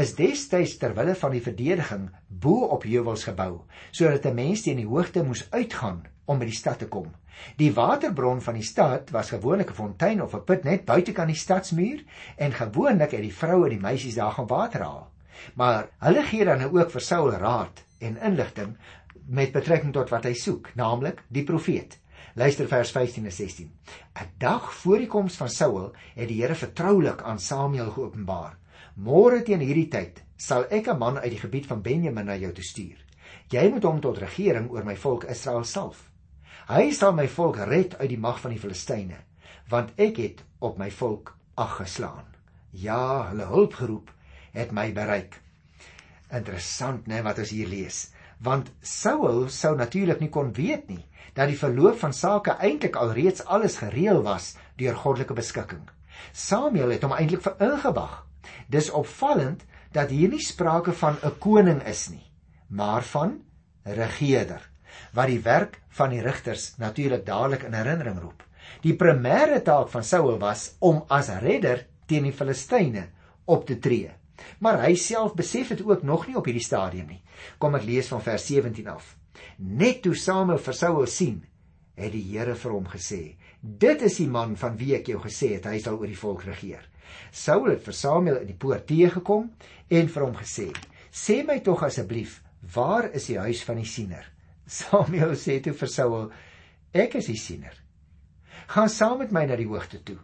is 0.00 0.14
destyds 0.16 0.78
ter 0.80 0.94
wille 0.96 1.14
van 1.20 1.34
die 1.34 1.42
verdediging 1.44 2.06
bo 2.28 2.70
op 2.72 2.86
heuwels 2.88 3.26
gebou, 3.28 3.60
sodat 3.90 4.26
'n 4.26 4.34
mens 4.34 4.62
teen 4.62 4.80
die 4.80 4.88
hoogte 4.88 5.22
moes 5.22 5.46
uitgaan 5.50 6.06
om 6.24 6.38
by 6.38 6.44
die 6.44 6.60
stad 6.60 6.78
te 6.78 6.88
kom. 6.88 7.12
Die 7.56 7.72
waterbron 7.74 8.40
van 8.40 8.54
die 8.54 8.66
stad 8.66 9.10
was 9.10 9.30
gewoonlik 9.30 9.70
'n 9.70 9.74
fontein 9.74 10.22
of 10.22 10.34
'n 10.34 10.44
put 10.44 10.64
net 10.64 10.84
buitekant 10.84 11.28
die 11.28 11.36
stadsmuur 11.36 12.04
en 12.36 12.52
gewoonlik 12.52 13.10
het 13.10 13.22
die 13.22 13.34
vroue 13.34 13.64
en 13.64 13.76
die 13.76 13.86
meisies 13.86 14.14
daar 14.14 14.32
gaan 14.32 14.46
water 14.46 14.82
haal. 14.82 15.10
Maar 15.54 15.88
hulle 15.98 16.22
gee 16.22 16.44
dan 16.44 16.58
nou 16.58 16.78
ook 16.78 16.90
vir 16.90 17.00
Saul 17.00 17.30
raad 17.30 17.84
en 17.98 18.16
inligting 18.16 18.76
met 19.28 19.52
betrekking 19.52 19.92
tot 19.92 20.10
wat 20.10 20.24
hy 20.24 20.32
soek, 20.34 20.70
naamlik 20.74 21.22
die 21.28 21.44
profeet. 21.44 21.98
Luister 22.38 22.68
vers 22.68 22.90
15 22.94 23.24
en 23.24 23.32
16. 23.32 23.70
'n 24.20 24.28
Dag 24.38 24.72
voor 24.74 24.98
die 24.98 25.06
koms 25.06 25.36
van 25.36 25.48
Saul 25.48 25.92
het 26.14 26.28
die 26.28 26.40
Here 26.40 26.54
vertroulik 26.54 27.22
aan 27.22 27.38
Samuel 27.38 27.90
geopenbaar. 27.90 28.56
Môre 28.96 29.42
teen 29.42 29.60
hierdie 29.60 29.88
tyd 29.88 30.22
sal 30.36 30.64
ek 30.70 30.88
'n 30.88 30.98
man 30.98 31.18
uit 31.18 31.30
die 31.30 31.40
gebied 31.40 31.66
van 31.66 31.82
Benjamin 31.82 32.26
na 32.26 32.36
jou 32.36 32.52
toe 32.52 32.64
stuur. 32.64 32.96
Jy 33.48 33.68
moet 33.70 33.82
hom 33.82 34.00
tot 34.00 34.18
regering 34.18 34.70
oor 34.70 34.84
my 34.84 34.96
volk 34.96 35.24
Israel 35.24 35.64
salf. 35.64 36.10
Hy 36.68 36.90
sal 36.90 37.12
my 37.12 37.28
volk 37.28 37.56
red 37.56 37.98
uit 37.98 38.08
die 38.08 38.18
mag 38.18 38.40
van 38.40 38.50
die 38.50 38.60
Filistyne, 38.60 39.16
want 39.68 39.92
ek 39.96 40.16
het 40.16 40.44
op 40.58 40.78
my 40.78 40.90
volk 40.90 41.36
ag 41.54 41.76
geslaan. 41.76 42.24
Ja, 42.70 43.28
hulle 43.30 43.46
hulpgeroep 43.46 44.10
het 44.52 44.72
my 44.72 44.92
bereik. 44.92 45.40
Interessant, 46.30 47.06
né, 47.06 47.22
wat 47.22 47.38
ons 47.38 47.50
hier 47.50 47.68
lees. 47.68 48.10
Want 48.38 48.70
Saul 48.80 49.48
sou 49.50 49.74
natuurlik 49.76 50.20
nie 50.20 50.30
kon 50.30 50.52
weet 50.54 50.88
nie 50.88 51.04
dat 51.34 51.50
die 51.50 51.58
verloop 51.58 51.98
van 51.98 52.14
sake 52.14 52.54
eintlik 52.62 52.96
alreeds 52.96 53.44
alles 53.44 53.78
gereël 53.82 54.22
was 54.22 54.56
deur 54.78 54.96
goddelike 54.96 55.34
beskikking. 55.34 55.84
Samuel 56.32 56.94
het 56.94 57.04
hom 57.06 57.14
eintlik 57.14 57.42
veringewag. 57.42 58.24
Dis 58.70 58.90
opvallend 58.90 59.64
dat 59.92 60.10
hier 60.10 60.28
nie 60.28 60.42
sprake 60.42 60.92
van 60.92 61.16
'n 61.22 61.38
koning 61.38 61.82
is 61.82 62.08
nie, 62.08 62.26
maar 62.68 63.02
van 63.02 63.40
regerder 63.84 64.70
wat 65.12 65.26
die 65.26 65.40
werk 65.40 65.80
van 65.88 66.10
die 66.10 66.22
rigters 66.22 66.74
natuurlik 66.76 67.26
dadelik 67.26 67.62
in 67.62 67.72
herinnering 67.72 68.18
roep. 68.20 68.42
Die 68.82 68.96
primêre 68.96 69.62
taak 69.64 69.88
van 69.88 70.04
Saul 70.04 70.38
was 70.38 70.76
om 70.78 71.04
as 71.08 71.28
redder 71.28 71.86
teen 72.06 72.22
die 72.28 72.32
Filistyne 72.32 73.08
op 73.44 73.66
te 73.66 73.78
tree. 73.78 74.10
Maar 74.58 74.82
hy 74.84 74.94
self 74.94 75.34
besef 75.34 75.68
dit 75.74 75.82
ook 75.86 76.02
nog 76.02 76.26
nie 76.26 76.36
op 76.36 76.46
hierdie 76.48 76.64
stadium 76.64 77.08
nie. 77.12 77.22
Kom 77.58 77.74
ek 77.78 77.86
lees 77.86 78.10
van 78.12 78.22
vers 78.22 78.46
17 78.46 78.88
af. 78.88 79.14
Net 79.58 80.02
toe 80.02 80.14
Samuel 80.14 80.60
vir 80.62 80.76
Saul 80.76 81.06
sien, 81.06 81.40
het 81.98 82.12
die 82.14 82.24
Here 82.30 82.54
vir 82.54 82.72
hom 82.72 82.86
gesê: 82.86 83.36
"Dit 83.60 84.02
is 84.02 84.18
die 84.18 84.28
man 84.28 84.56
van 84.56 84.76
wie 84.78 84.94
ek 84.94 85.08
jou 85.08 85.18
gesê 85.22 85.54
het 85.56 85.66
hy 85.66 85.78
sal 85.78 85.98
oor 85.98 86.06
die 86.06 86.18
volk 86.18 86.44
regeer." 86.44 86.84
Saul 87.32 87.70
het 87.70 87.82
vir 87.82 87.94
Samuel 87.94 88.40
in 88.42 88.46
die 88.46 88.58
poort 88.58 88.86
teëgekom 88.86 89.50
en 89.90 90.08
vir 90.08 90.24
hom 90.24 90.36
gesê: 90.36 90.70
"Sê 91.10 91.44
my 91.46 91.58
tog 91.60 91.82
asseblief, 91.82 92.42
waar 92.74 93.10
is 93.14 93.26
die 93.26 93.38
huis 93.38 93.62
van 93.64 93.76
die 93.76 93.86
siener?" 93.86 94.24
Samuel 94.66 95.34
sê 95.34 95.60
toe 95.62 95.72
vir 95.72 95.88
Saul: 95.88 96.30
"Ek 96.92 97.14
is 97.14 97.26
die 97.26 97.36
siener. 97.36 97.74
Gaan 98.68 98.88
saam 98.88 99.18
met 99.18 99.32
my 99.32 99.46
na 99.46 99.56
die 99.56 99.66
hoogte 99.66 100.02
toe. 100.04 100.18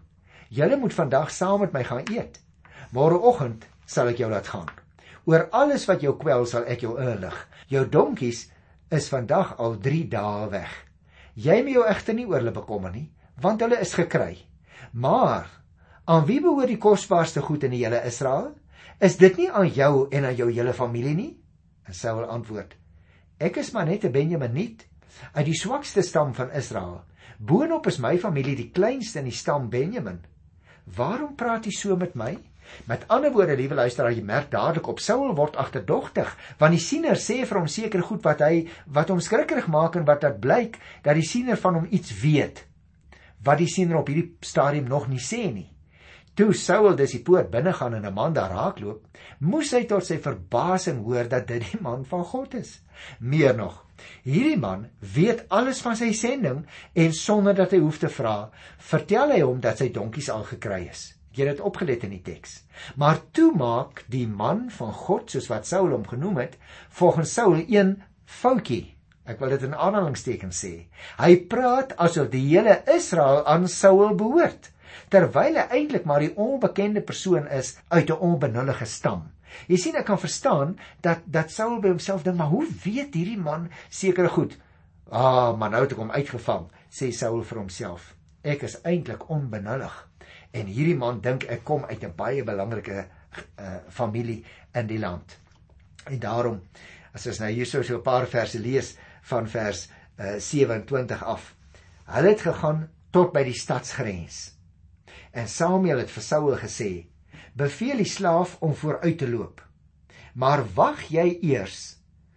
Julle 0.50 0.76
moet 0.76 0.94
vandag 0.94 1.30
saam 1.30 1.60
met 1.60 1.72
my 1.72 1.82
gaan 1.84 2.04
eet. 2.12 2.40
Môreoggend 2.92 3.64
sal 3.86 4.08
ek 4.08 4.18
jou 4.22 4.30
laat 4.30 4.48
gaan. 4.48 4.70
Oor 5.24 5.48
alles 5.52 5.86
wat 5.88 6.02
jou 6.04 6.16
kwel 6.20 6.46
sal 6.46 6.66
ek 6.68 6.84
jou 6.84 6.96
inlig. 7.00 7.36
Jou 7.68 7.84
donkies 7.88 8.46
is 8.92 9.08
vandag 9.08 9.56
al 9.58 9.78
3 9.80 10.02
dae 10.12 10.48
weg. 10.52 10.72
Jy 11.34 11.62
moet 11.64 11.76
jou 11.78 11.84
egter 11.88 12.14
nie 12.14 12.26
oor 12.28 12.38
hulle 12.38 12.54
bekommer 12.54 12.92
nie, 12.92 13.08
want 13.40 13.62
hulle 13.64 13.80
is 13.80 13.94
gekry. 13.96 14.36
Maar 14.92 15.48
aan 16.04 16.26
wie 16.28 16.40
behoort 16.44 16.70
die 16.70 16.80
kosbaarste 16.80 17.42
goed 17.42 17.64
in 17.64 17.74
die 17.74 17.82
hele 17.82 18.02
Israel? 18.06 18.52
Is 19.00 19.16
dit 19.18 19.36
nie 19.40 19.50
aan 19.50 19.70
jou 19.74 20.06
en 20.12 20.28
aan 20.28 20.36
jou 20.36 20.50
hele 20.52 20.72
familie 20.76 21.14
nie? 21.16 21.32
En 21.88 21.94
Saul 21.94 22.24
antwoord: 22.30 22.76
Ek 23.40 23.56
is 23.56 23.72
maar 23.72 23.86
net 23.86 24.04
'n 24.04 24.12
Benjaminiet 24.12 24.86
uit 25.32 25.46
die 25.46 25.58
swakste 25.58 26.02
stam 26.02 26.34
van 26.34 26.50
Israel. 26.50 27.04
Boonop 27.38 27.86
is 27.86 27.98
my 27.98 28.18
familie 28.18 28.56
die 28.56 28.70
kleinste 28.70 29.18
in 29.18 29.24
die 29.24 29.34
stam 29.34 29.68
Benjamin. 29.70 30.20
Waarom 30.96 31.34
praat 31.34 31.64
jy 31.66 31.72
so 31.72 31.96
met 31.96 32.14
my? 32.14 32.38
Met 32.86 33.04
ander 33.08 33.32
woorde, 33.32 33.56
liewe 33.56 33.74
luisteraar, 33.74 34.12
jy 34.12 34.22
merk 34.22 34.50
dadelik 34.50 34.88
op 34.88 35.00
Saul 35.00 35.34
word 35.34 35.56
agterdogtig, 35.56 36.30
want 36.58 36.72
die 36.72 36.82
siener 36.82 37.16
sê 37.16 37.44
vir 37.44 37.58
hom 37.58 37.68
seker 37.68 38.02
goed 38.02 38.22
wat 38.24 38.40
hy 38.40 38.68
wat 38.86 39.08
hom 39.08 39.20
skrikkerig 39.20 39.66
maak 39.66 39.96
en 39.96 40.04
wat 40.04 40.20
dit 40.20 40.40
blyk 40.40 40.78
dat 41.02 41.14
die 41.14 41.26
siener 41.26 41.56
van 41.60 41.74
hom 41.80 41.90
iets 41.90 42.14
weet 42.22 42.64
wat 43.44 43.60
die 43.60 43.68
siener 43.68 44.00
op 44.00 44.08
hierdie 44.08 44.30
stadium 44.44 44.88
nog 44.88 45.08
nie 45.10 45.20
sê 45.22 45.44
nie. 45.52 45.68
Toe 46.34 46.50
Saul 46.58 46.96
dis 46.98 47.12
die 47.14 47.22
poort 47.22 47.50
binne 47.52 47.72
gaan 47.72 47.94
en 47.94 48.06
'n 48.06 48.14
man 48.14 48.32
daar 48.34 48.50
raakloop, 48.50 49.06
moes 49.38 49.70
hy 49.70 49.84
tot 49.84 50.04
sy 50.04 50.18
verbasing 50.18 51.04
hoor 51.04 51.28
dat 51.28 51.46
dit 51.46 51.62
die 51.62 51.80
man 51.80 52.04
van 52.04 52.24
God 52.24 52.54
is. 52.54 52.80
Meer 53.20 53.54
nog, 53.56 53.84
hierdie 54.24 54.58
man 54.58 54.88
weet 54.98 55.44
alles 55.48 55.80
van 55.80 55.96
sy 55.96 56.12
sending 56.12 56.66
en 56.94 57.12
sonder 57.12 57.54
dat 57.54 57.70
hy 57.70 57.78
hoef 57.78 57.98
te 57.98 58.08
vra, 58.08 58.50
vertel 58.78 59.30
hy 59.30 59.40
hom 59.40 59.60
dat 59.60 59.78
sy 59.78 59.92
donkies 59.92 60.30
al 60.30 60.42
gekry 60.42 60.88
is. 60.90 61.13
Jy 61.34 61.48
het 61.50 61.60
opgelet 61.66 62.04
in 62.06 62.12
die 62.14 62.22
teks. 62.22 62.60
Maar 63.00 63.18
toe 63.34 63.50
maak 63.58 64.04
die 64.10 64.26
man 64.30 64.68
van 64.70 64.92
God, 64.94 65.30
soos 65.30 65.48
wat 65.50 65.66
Saul 65.66 65.90
hom 65.90 66.06
genoem 66.06 66.38
het, 66.44 66.58
volgens 66.94 67.32
Saul 67.34 67.64
een 67.66 67.96
foutjie. 68.24 68.94
Ek 69.24 69.40
wil 69.40 69.54
dit 69.54 69.64
in 69.64 69.74
aanhalingstekens 69.74 70.60
sê. 70.60 70.72
Hy 71.18 71.32
praat 71.50 71.94
asof 71.96 72.28
die 72.30 72.44
hele 72.44 72.82
Israel 72.92 73.42
aan 73.50 73.66
Saul 73.72 74.14
behoort, 74.20 74.70
terwyl 75.10 75.56
hy 75.58 75.64
eintlik 75.78 76.04
maar 76.06 76.22
die 76.22 76.34
onbekende 76.36 77.02
persoon 77.02 77.48
is 77.48 77.74
uit 77.88 78.10
'n 78.10 78.20
onbenullige 78.20 78.86
stam. 78.86 79.30
Jy 79.66 79.76
sien 79.76 79.96
ek 79.96 80.06
kan 80.06 80.18
verstaan 80.18 80.76
dat 81.00 81.24
dat 81.26 81.50
Saul 81.50 81.80
by 81.80 81.88
homself 81.88 82.22
dink, 82.22 82.36
maar 82.36 82.52
hoe 82.52 82.66
weet 82.84 83.14
hierdie 83.14 83.38
man 83.38 83.70
seker 83.88 84.28
goed? 84.28 84.58
Ah, 85.10 85.56
maar 85.58 85.70
nou 85.70 85.82
het 85.82 85.92
ek 85.92 85.98
hom 85.98 86.10
uitgevang, 86.10 86.68
sê 86.90 87.10
Saul 87.12 87.42
vir 87.42 87.58
homself. 87.58 88.14
Ek 88.42 88.62
is 88.62 88.80
eintlik 88.82 89.28
onbenullig. 89.30 89.94
En 90.54 90.70
hierdie 90.70 90.96
man 90.96 91.20
dink 91.20 91.48
ek 91.50 91.64
kom 91.66 91.84
uit 91.90 92.04
'n 92.04 92.14
baie 92.16 92.44
belangrike 92.46 93.06
uh, 93.58 93.76
familie 93.90 94.44
in 94.74 94.86
die 94.86 94.98
land. 94.98 95.38
En 96.06 96.18
daarom 96.18 96.60
as 97.14 97.26
ons 97.26 97.40
nou 97.42 97.50
hierso 97.50 97.82
so 97.82 97.98
'n 97.98 98.02
paar 98.02 98.26
verse 98.26 98.58
lees 98.58 98.94
van 99.22 99.48
vers 99.48 99.88
uh, 100.18 100.38
27 100.38 101.24
af. 101.24 101.54
Hulle 102.04 102.28
het 102.28 102.40
gegaan 102.40 102.88
tot 103.10 103.32
by 103.32 103.44
die 103.44 103.58
stadsgrens. 103.58 104.54
En 105.32 105.48
Samuel 105.48 106.04
het 106.04 106.10
vir 106.10 106.22
Saul 106.22 106.56
gesê: 106.58 107.06
"Beveel 107.54 107.96
die 107.96 108.10
slaaf 108.10 108.56
om 108.60 108.74
vooruit 108.74 109.18
te 109.18 109.28
loop. 109.28 109.62
Maar 110.34 110.64
wag 110.74 111.08
jy 111.10 111.38
eers 111.42 111.96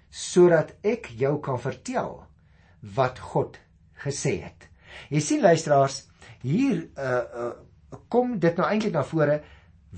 sodat 0.09 0.73
ek 0.81 1.09
jou 1.17 1.39
kan 1.39 1.59
vertel 1.59 2.25
wat 2.81 3.19
God 3.19 3.59
gesê 3.93 4.41
het." 4.41 4.69
Jy 5.09 5.19
sien 5.21 5.41
luisteraars, 5.41 6.07
hier 6.41 6.87
uh, 6.97 7.21
uh 7.33 7.66
kom 8.07 8.39
dit 8.39 8.57
nou 8.57 8.67
eintlik 8.67 8.93
na 8.93 9.03
vore 9.03 9.41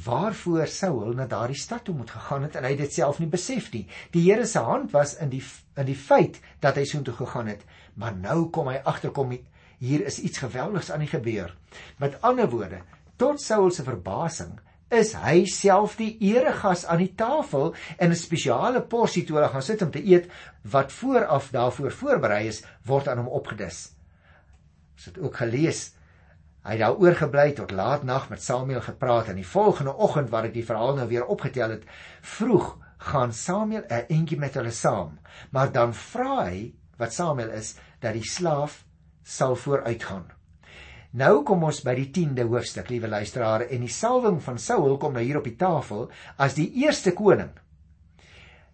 waarvoor 0.06 0.68
Saul 0.70 1.16
na 1.18 1.26
daardie 1.28 1.58
stad 1.58 1.84
toe 1.84 1.96
moet 1.96 2.12
gegaan 2.14 2.46
het 2.46 2.56
en 2.56 2.68
hy 2.68 2.76
dit 2.78 2.94
self 2.94 3.20
nie 3.20 3.30
besef 3.30 3.72
nie. 3.74 3.86
Die 4.14 4.24
Here 4.28 4.46
se 4.46 4.62
hand 4.64 4.94
was 4.94 5.16
in 5.20 5.32
die 5.34 5.44
in 5.80 5.88
die 5.90 5.98
feit 5.98 6.40
dat 6.62 6.78
hy 6.78 6.86
soontoe 6.86 7.16
gegaan 7.18 7.50
het, 7.50 7.66
maar 7.96 8.16
nou 8.16 8.50
kom 8.54 8.70
hy 8.70 8.80
agterkom 8.86 9.34
hier 9.80 10.06
is 10.06 10.20
iets 10.20 10.42
geweldigs 10.44 10.92
aan 10.92 11.04
die 11.06 11.12
gebeur. 11.12 11.56
Met 11.98 12.20
ander 12.22 12.50
woorde, 12.52 12.82
tot 13.18 13.42
Saul 13.42 13.72
se 13.72 13.84
verbasing 13.84 14.60
is 14.90 15.14
hy 15.14 15.44
self 15.46 15.96
die 16.00 16.16
eregas 16.32 16.86
aan 16.90 17.02
die 17.04 17.14
tafel 17.16 17.76
en 17.98 18.10
'n 18.10 18.16
spesiale 18.16 18.82
porsie 18.82 19.24
toe 19.26 19.38
hulle 19.38 19.50
gaan 19.50 19.62
sit 19.62 19.82
om 19.82 19.92
te 19.92 20.04
eet 20.04 20.30
wat 20.64 20.92
vooraf 20.92 21.52
daarvoor 21.52 21.92
voorberei 21.92 22.48
is, 22.48 22.64
word 22.86 23.08
aan 23.08 23.18
hom 23.18 23.28
opgedis. 23.28 23.92
Ons 24.96 25.06
het 25.06 25.20
ook 25.20 25.36
gelees 25.36 25.94
Hy 26.64 26.76
het 26.76 26.82
daar 26.84 27.00
oorgebly 27.00 27.52
tot 27.56 27.72
laat 27.72 28.04
nag 28.04 28.30
met 28.30 28.44
Samuel 28.44 28.82
gepraat 28.82 29.30
en 29.32 29.40
die 29.40 29.48
volgende 29.48 29.94
oggend 29.96 30.30
wat 30.30 30.50
ek 30.50 30.54
die 30.58 30.66
verhaal 30.66 30.98
nou 30.98 31.08
weer 31.08 31.26
opgetel 31.26 31.72
het, 31.78 31.86
vroeg 32.22 32.74
gaan 33.12 33.34
Samuel 33.34 33.86
'n 33.88 34.06
entjie 34.10 34.38
met 34.38 34.54
hulle 34.60 34.72
saam. 34.72 35.20
Maar 35.52 35.72
dan 35.72 35.94
vra 35.94 36.44
hy 36.50 36.74
wat 36.98 37.14
Samuel 37.14 37.50
is 37.50 37.76
dat 38.00 38.14
die 38.14 38.28
slaaf 38.28 38.84
sal 39.24 39.56
vooruitgaan. 39.56 40.28
Nou 41.12 41.44
kom 41.44 41.64
ons 41.64 41.82
by 41.82 41.96
die 41.96 42.10
10de 42.14 42.46
hoofstuk, 42.46 42.90
liewe 42.90 43.08
luisteraars, 43.08 43.72
en 43.74 43.82
die 43.82 43.90
salwing 43.94 44.42
van 44.44 44.60
Saul 44.60 44.98
kom 44.98 45.14
nou 45.14 45.24
hier 45.24 45.38
op 45.38 45.48
die 45.48 45.56
tafel 45.56 46.10
as 46.38 46.54
die 46.54 46.70
eerste 46.84 47.14
koning. 47.18 47.50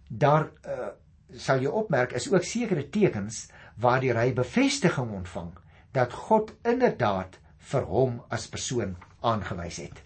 Daar 0.10 0.50
uh, 0.68 0.90
sal 1.32 1.62
jy 1.64 1.72
opmerk 1.72 2.12
is 2.12 2.28
ook 2.32 2.44
sekere 2.44 2.90
tekens 2.90 3.46
waardeur 3.80 4.20
hy 4.20 4.34
bevestiging 4.34 5.12
ontvang 5.12 5.54
dat 5.96 6.14
God 6.14 6.52
inderdaad 6.64 7.40
vir 7.72 7.88
hom 7.90 8.20
as 8.30 8.48
persoon 8.52 8.96
aangewys 9.26 9.80
het. 9.82 10.02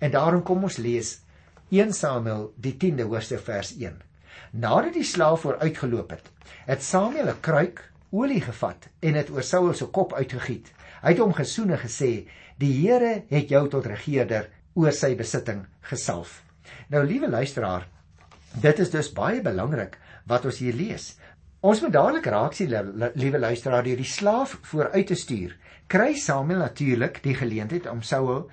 En 0.00 0.10
daarom 0.14 0.42
kom 0.42 0.64
ons 0.66 0.78
lees 0.82 1.18
1 1.70 1.92
Samuel 1.96 2.52
die 2.60 2.74
10de 2.78 3.06
hoofstuk 3.08 3.42
vers 3.46 3.74
1. 3.76 3.96
Nadat 4.64 4.94
die 4.94 5.06
slaaf 5.06 5.42
vooruitgeloop 5.42 6.14
het, 6.14 6.30
het 6.66 6.82
Samuel 6.82 7.30
'n 7.32 7.40
kruik 7.40 7.82
olie 8.10 8.40
gevat 8.40 8.88
en 9.00 9.12
dit 9.12 9.30
oor 9.30 9.42
Saul 9.42 9.74
se 9.74 9.86
kop 9.86 10.12
uitgegiet. 10.12 10.72
Hy 11.02 11.10
het 11.10 11.18
hom 11.18 11.32
gesoen 11.32 11.70
en 11.70 11.78
gesê: 11.78 12.28
"Die 12.58 12.72
Here 12.72 13.24
het 13.28 13.48
jou 13.48 13.68
tot 13.68 13.86
regerder 13.86 14.50
oor 14.74 14.92
sy 14.92 15.14
besitting 15.16 15.66
gesalf." 15.80 16.42
Nou 16.88 17.04
liewe 17.04 17.28
luisteraar, 17.28 17.88
dit 18.60 18.78
is 18.78 18.90
dus 18.90 19.12
baie 19.12 19.42
belangrik 19.42 19.98
wat 20.26 20.44
ons 20.44 20.58
hier 20.58 20.74
lees. 20.74 21.18
Ons 21.60 21.80
moet 21.80 21.92
dadelik 21.92 22.26
raak 22.26 22.52
sien 22.52 22.70
liewe 23.14 23.38
luisteraar 23.38 23.82
deur 23.82 23.96
die 23.96 24.04
slaaf 24.04 24.58
vooruit 24.62 25.06
te 25.06 25.14
stuur 25.14 25.56
kry 25.88 26.14
Samuel 26.18 26.64
natuurlik 26.64 27.22
die 27.24 27.34
geleentheid 27.38 27.86
om 27.90 28.02
Saul 28.02 28.46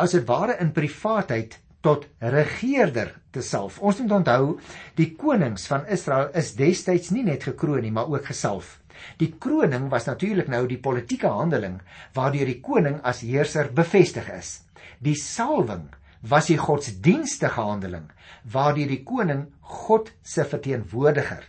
as 0.00 0.14
dit 0.16 0.26
ware 0.28 0.56
in 0.62 0.72
privaatheid 0.72 1.58
tot 1.84 2.06
regerder 2.20 3.14
te 3.32 3.42
salf. 3.44 3.78
Ons 3.80 4.00
moet 4.02 4.12
onthou, 4.20 4.58
die 4.96 5.12
konings 5.16 5.66
van 5.70 5.86
Israel 5.92 6.28
is 6.36 6.54
destyds 6.58 7.12
nie 7.14 7.24
net 7.24 7.46
gekroon 7.48 7.82
nie, 7.84 7.92
maar 7.92 8.10
ook 8.10 8.28
gesalf. 8.32 8.78
Die 9.20 9.30
kroning 9.40 9.88
was 9.92 10.08
natuurlik 10.08 10.50
nou 10.52 10.66
die 10.68 10.80
politieke 10.80 11.30
handeling 11.32 11.78
waardeur 12.16 12.48
die 12.50 12.60
koning 12.60 12.98
as 13.06 13.22
heerser 13.24 13.70
bevestig 13.72 14.28
is. 14.34 14.58
Die 15.00 15.16
salwing 15.16 15.88
was 16.20 16.50
die 16.50 16.58
godsdienstige 16.60 17.64
handeling 17.64 18.10
waardeur 18.52 18.90
die 18.90 19.02
koning 19.04 19.46
God 19.80 20.10
se 20.22 20.44
verteenwoordiger 20.44 21.46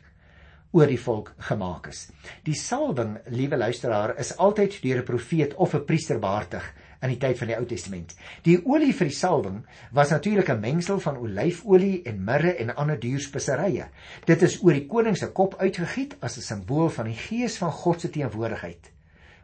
oor 0.72 0.88
die 0.88 1.00
volk 1.00 1.34
gemaak 1.50 1.90
is. 1.92 2.06
Die 2.48 2.56
salwing, 2.56 3.18
liewe 3.28 3.58
luisteraar, 3.58 4.16
is 4.20 4.38
altyd 4.38 4.80
deur 4.82 5.02
'n 5.02 5.04
profeet 5.06 5.56
of 5.56 5.76
'n 5.76 5.86
priester 5.86 6.20
behartig 6.20 6.64
in 7.02 7.10
die 7.10 7.18
tyd 7.18 7.38
van 7.38 7.48
die 7.48 7.58
Ou 7.58 7.66
Testament. 7.66 8.16
Die 8.44 8.60
olie 8.66 8.94
vir 8.94 9.08
die 9.08 9.16
salwing 9.16 9.66
was 9.92 10.12
natuurlik 10.12 10.50
'n 10.50 10.60
mengsel 10.60 11.00
van 11.00 11.18
olyfolie 11.18 12.04
en 12.04 12.24
mirre 12.24 12.56
en 12.56 12.76
ander 12.76 13.00
duur 13.00 13.20
speserye. 13.20 13.90
Dit 14.26 14.42
is 14.42 14.64
oor 14.64 14.74
die 14.74 14.88
koning 14.88 15.18
se 15.18 15.28
kop 15.28 15.56
uitgegiet 15.60 16.16
as 16.22 16.38
'n 16.38 16.42
simbool 16.42 16.90
van 16.90 17.06
die 17.06 17.18
gees 17.18 17.58
van 17.58 17.72
God 17.72 18.02
se 18.02 18.10
teenwoordigheid 18.10 18.92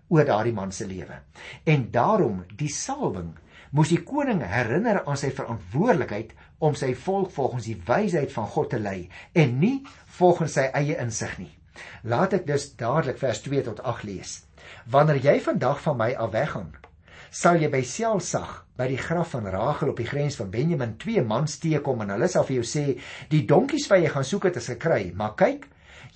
oor 0.10 0.26
daardie 0.26 0.54
man 0.54 0.72
se 0.72 0.88
lewe. 0.88 1.20
En 1.66 1.92
daarom 1.92 2.46
die 2.56 2.72
salwing 2.72 3.36
moes 3.72 3.90
die 3.90 4.04
koning 4.04 4.42
herinner 4.42 5.04
aan 5.06 5.18
sy 5.18 5.32
verantwoordelikheid 5.36 6.34
om 6.60 6.76
sy 6.76 6.94
volk 6.96 7.32
volgens 7.36 7.68
die 7.70 7.78
wysheid 7.88 8.34
van 8.34 8.48
God 8.54 8.72
te 8.74 8.80
lei 8.82 9.10
en 9.38 9.60
nie 9.62 9.78
volgens 10.18 10.58
sy 10.58 10.68
eie 10.74 10.98
insig 11.02 11.38
nie. 11.42 11.54
Laat 12.04 12.34
ek 12.34 12.48
dus 12.48 12.72
dadelik 12.80 13.20
vers 13.22 13.42
2 13.46 13.64
tot 13.70 13.82
8 13.86 14.06
lees. 14.10 14.40
Wanneer 14.90 15.22
jy 15.22 15.38
vandag 15.46 15.82
van 15.84 15.98
my 16.00 16.10
af 16.18 16.32
weggaan, 16.34 16.72
sal 17.30 17.60
jy 17.62 17.70
by 17.72 17.84
Selsag 17.86 18.64
by 18.78 18.88
die 18.90 19.00
graf 19.02 19.34
van 19.36 19.48
Rachel 19.52 19.92
op 19.92 20.00
die 20.00 20.08
grens 20.08 20.38
van 20.40 20.52
Benjamin 20.54 20.96
twee 21.02 21.22
mans 21.22 21.58
teekom 21.62 22.02
en 22.04 22.14
hulle 22.16 22.30
sal 22.32 22.46
vir 22.48 22.60
jou 22.60 22.68
sê 22.68 22.86
die 23.32 23.44
donkies 23.50 23.88
wat 23.92 24.02
jy 24.04 24.14
gaan 24.14 24.28
soek 24.28 24.48
het 24.50 24.60
is 24.62 24.70
gekry, 24.74 25.12
maar 25.14 25.36
kyk, 25.38 25.68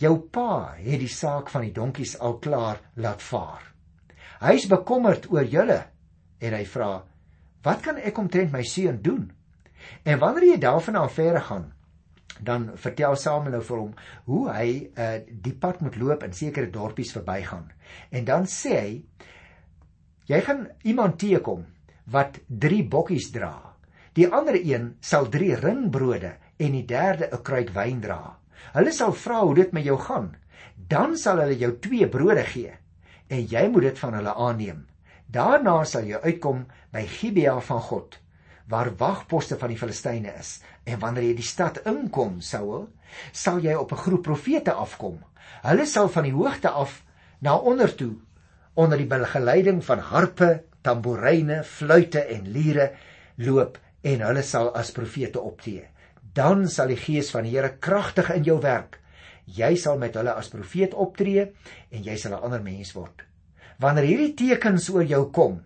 jou 0.01 0.15
pa 0.33 0.73
het 0.79 1.01
die 1.01 1.11
saak 1.11 1.51
van 1.53 1.67
die 1.67 1.75
donkies 1.75 2.15
al 2.19 2.39
klaar 2.43 2.81
laat 2.95 3.21
vaar. 3.21 3.67
Hy 4.41 4.55
is 4.57 4.69
bekommerd 4.69 5.27
oor 5.29 5.45
julle 5.45 5.83
en 6.41 6.53
hy 6.57 6.63
vra: 6.65 7.03
"Wat 7.63 7.81
kan 7.85 7.97
ek 7.97 8.17
omtrent 8.17 8.51
my 8.51 8.63
seun 8.63 9.01
doen?" 9.01 9.29
En 10.03 10.19
wanneer 10.19 10.53
jy 10.53 10.57
daarvan 10.57 10.95
af 10.95 11.13
verder 11.13 11.41
gaan, 11.41 11.71
dan 12.41 12.71
vertel 12.75 13.15
Samuel 13.15 13.55
nou 13.55 13.61
vir 13.65 13.77
hom 13.77 13.91
hoe 14.29 14.43
hy 14.49 14.69
uh, 14.97 15.17
die 15.29 15.53
pad 15.53 15.81
moet 15.85 15.97
loop 16.01 16.23
in 16.25 16.33
sekere 16.33 16.71
dorpies 16.73 17.13
verbygaan. 17.13 17.67
En 18.09 18.25
dan 18.25 18.47
sê 18.49 18.77
hy 18.79 18.93
jy 20.31 20.39
gaan 20.45 20.67
iemand 20.87 21.19
teekom 21.21 21.65
wat 22.11 22.39
3 22.47 22.83
bokkies 22.89 23.29
dra. 23.35 23.53
Die 24.17 24.27
ander 24.27 24.57
een 24.57 24.95
sal 25.05 25.29
3 25.31 25.59
ringbrode 25.61 26.33
en 26.57 26.77
die 26.77 26.85
derde 26.87 27.29
'n 27.31 27.43
kruik 27.43 27.73
wyn 27.75 28.01
dra. 28.01 28.37
Hulle 28.73 28.91
sal 28.91 29.13
vra 29.13 29.41
hoe 29.41 29.55
dit 29.55 29.71
met 29.71 29.83
jou 29.83 29.97
gaan. 29.97 30.35
Dan 30.75 31.17
sal 31.17 31.39
hulle 31.39 31.57
jou 31.57 31.77
2 31.79 32.07
brode 32.09 32.43
gee 32.43 32.73
en 33.31 33.45
jy 33.47 33.67
moet 33.69 33.81
dit 33.81 33.99
van 33.99 34.13
hulle 34.13 34.33
aanneem. 34.33 34.87
Daarna 35.31 35.83
sal 35.83 36.03
jy 36.03 36.19
uitkom 36.19 36.65
by 36.91 37.05
Gibea 37.07 37.59
van 37.59 37.79
God 37.79 38.20
waar 38.71 38.93
wagposte 38.97 39.57
van 39.59 39.73
die 39.73 39.77
Filistyne 39.77 40.33
is. 40.39 40.61
En 40.87 40.99
wanneer 40.99 41.29
jy 41.29 41.35
die 41.41 41.47
stad 41.47 41.81
inkom, 41.85 42.39
Saul, 42.41 42.87
sal 43.31 43.59
jy 43.59 43.75
op 43.75 43.91
'n 43.91 44.03
groep 44.07 44.23
profete 44.23 44.71
afkom. 44.71 45.19
Hulle 45.61 45.85
sal 45.85 46.09
van 46.09 46.23
die 46.23 46.33
hoogte 46.33 46.69
af 46.69 47.03
na 47.39 47.55
onder 47.55 47.95
toe 47.95 48.15
onder 48.73 48.97
die 48.97 49.07
begeleiding 49.07 49.81
van 49.85 49.99
harpe, 49.99 50.63
tamboeryne, 50.81 51.63
fluitte 51.63 52.23
en 52.23 52.47
liere 52.51 52.91
loop 53.35 53.77
en 54.01 54.23
hulle 54.25 54.43
sal 54.43 54.71
as 54.77 54.93
profete 54.95 55.41
optree. 55.41 55.85
Dan 56.33 56.67
sal 56.71 56.87
die 56.87 56.99
gees 56.99 57.31
van 57.33 57.43
die 57.43 57.55
Here 57.57 57.75
kragtig 57.79 58.31
in 58.33 58.45
jou 58.47 58.59
werk. 58.63 58.99
Jy 59.45 59.75
sal 59.75 59.97
met 59.99 60.15
hulle 60.15 60.33
as 60.37 60.49
profeet 60.49 60.93
optree 60.93 61.49
en 61.91 62.03
jy 62.03 62.15
sal 62.17 62.37
'n 62.37 62.43
ander 62.43 62.63
mens 62.63 62.93
word. 62.93 63.25
Wanneer 63.79 64.03
hierdie 64.03 64.33
tekens 64.33 64.89
oor 64.89 65.03
jou 65.03 65.31
kom, 65.31 65.61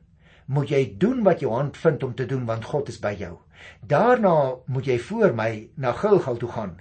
moet 0.46 0.70
jy 0.70 0.82
doen 1.02 1.24
wat 1.26 1.42
jou 1.42 1.52
hand 1.54 1.78
vind 1.78 2.04
om 2.04 2.14
te 2.16 2.26
doen 2.30 2.46
want 2.46 2.66
God 2.66 2.90
is 2.90 3.00
by 3.02 3.16
jou. 3.18 3.38
Daarna 3.82 4.56
moet 4.66 4.86
jy 4.86 5.00
voor 5.00 5.34
my 5.34 5.70
na 5.76 5.94
Gilgal 5.98 6.38
toe 6.38 6.52
gaan 6.52 6.76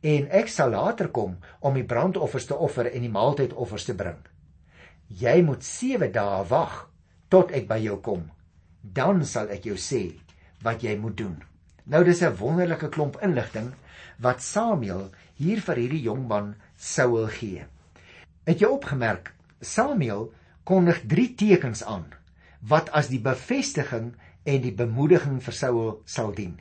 en 0.00 0.28
ek 0.32 0.48
sal 0.48 0.72
later 0.72 1.10
kom 1.12 1.36
om 1.60 1.74
die 1.76 1.84
brandoffers 1.84 2.46
te 2.48 2.56
offer 2.56 2.88
en 2.88 3.04
die 3.04 3.12
maaltydoffers 3.12 3.84
te 3.84 3.94
bring. 3.94 4.18
Jy 5.08 5.40
moet 5.44 5.66
7 5.66 6.12
dae 6.14 6.44
wag 6.48 6.86
tot 7.28 7.52
ek 7.52 7.66
by 7.68 7.80
jou 7.82 7.98
kom. 8.00 8.28
Dan 8.80 9.24
sal 9.28 9.50
ek 9.52 9.66
jou 9.68 9.76
sê 9.76 10.14
wat 10.64 10.84
jy 10.84 10.96
moet 10.96 11.18
doen. 11.18 11.36
Nou 11.84 12.04
dis 12.04 12.22
'n 12.22 12.36
wonderlike 12.36 12.88
klomp 12.88 13.18
inligting 13.22 13.74
wat 14.18 14.42
Samuel 14.42 15.10
hier 15.34 15.60
vir 15.60 15.76
hierdie 15.76 16.02
jong 16.02 16.28
man 16.28 16.54
Saul 16.76 17.26
gee. 17.26 17.66
Het 18.46 18.60
jy 18.60 18.68
opgemerk 18.68 19.34
Samuel 19.60 20.32
kondig 20.64 21.02
3 21.06 21.34
tekens 21.34 21.84
aan 21.84 22.06
wat 22.68 22.90
as 22.96 23.08
die 23.08 23.20
bevestiging 23.22 24.12
en 24.44 24.60
die 24.62 24.74
bemoediging 24.74 25.40
vir 25.44 25.56
Saul 25.56 25.88
sal 26.08 26.34
dien. 26.36 26.58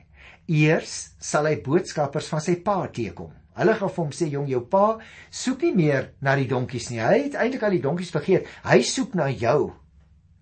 Eers 0.50 1.13
sal 1.22 1.48
hy 1.50 1.60
boodskappers 1.63 2.29
van 2.32 2.44
sy 2.44 2.56
pa 2.65 2.82
teekom. 2.94 3.34
Hulle 3.60 3.75
gaan 3.75 3.91
vir 3.91 4.03
hom 4.03 4.13
sê 4.15 4.29
jong 4.32 4.48
jou 4.48 4.62
pa 4.72 5.00
soek 5.36 5.65
nie 5.68 5.74
meer 5.75 6.13
na 6.24 6.36
die 6.39 6.48
donkies 6.48 6.89
nie. 6.91 7.01
Hy 7.03 7.25
het 7.25 7.36
eintlik 7.36 7.65
al 7.68 7.75
die 7.75 7.84
donkies 7.84 8.13
vergeet. 8.13 8.48
Hy 8.63 8.79
soek 8.88 9.18
na 9.20 9.27
jou. 9.29 9.74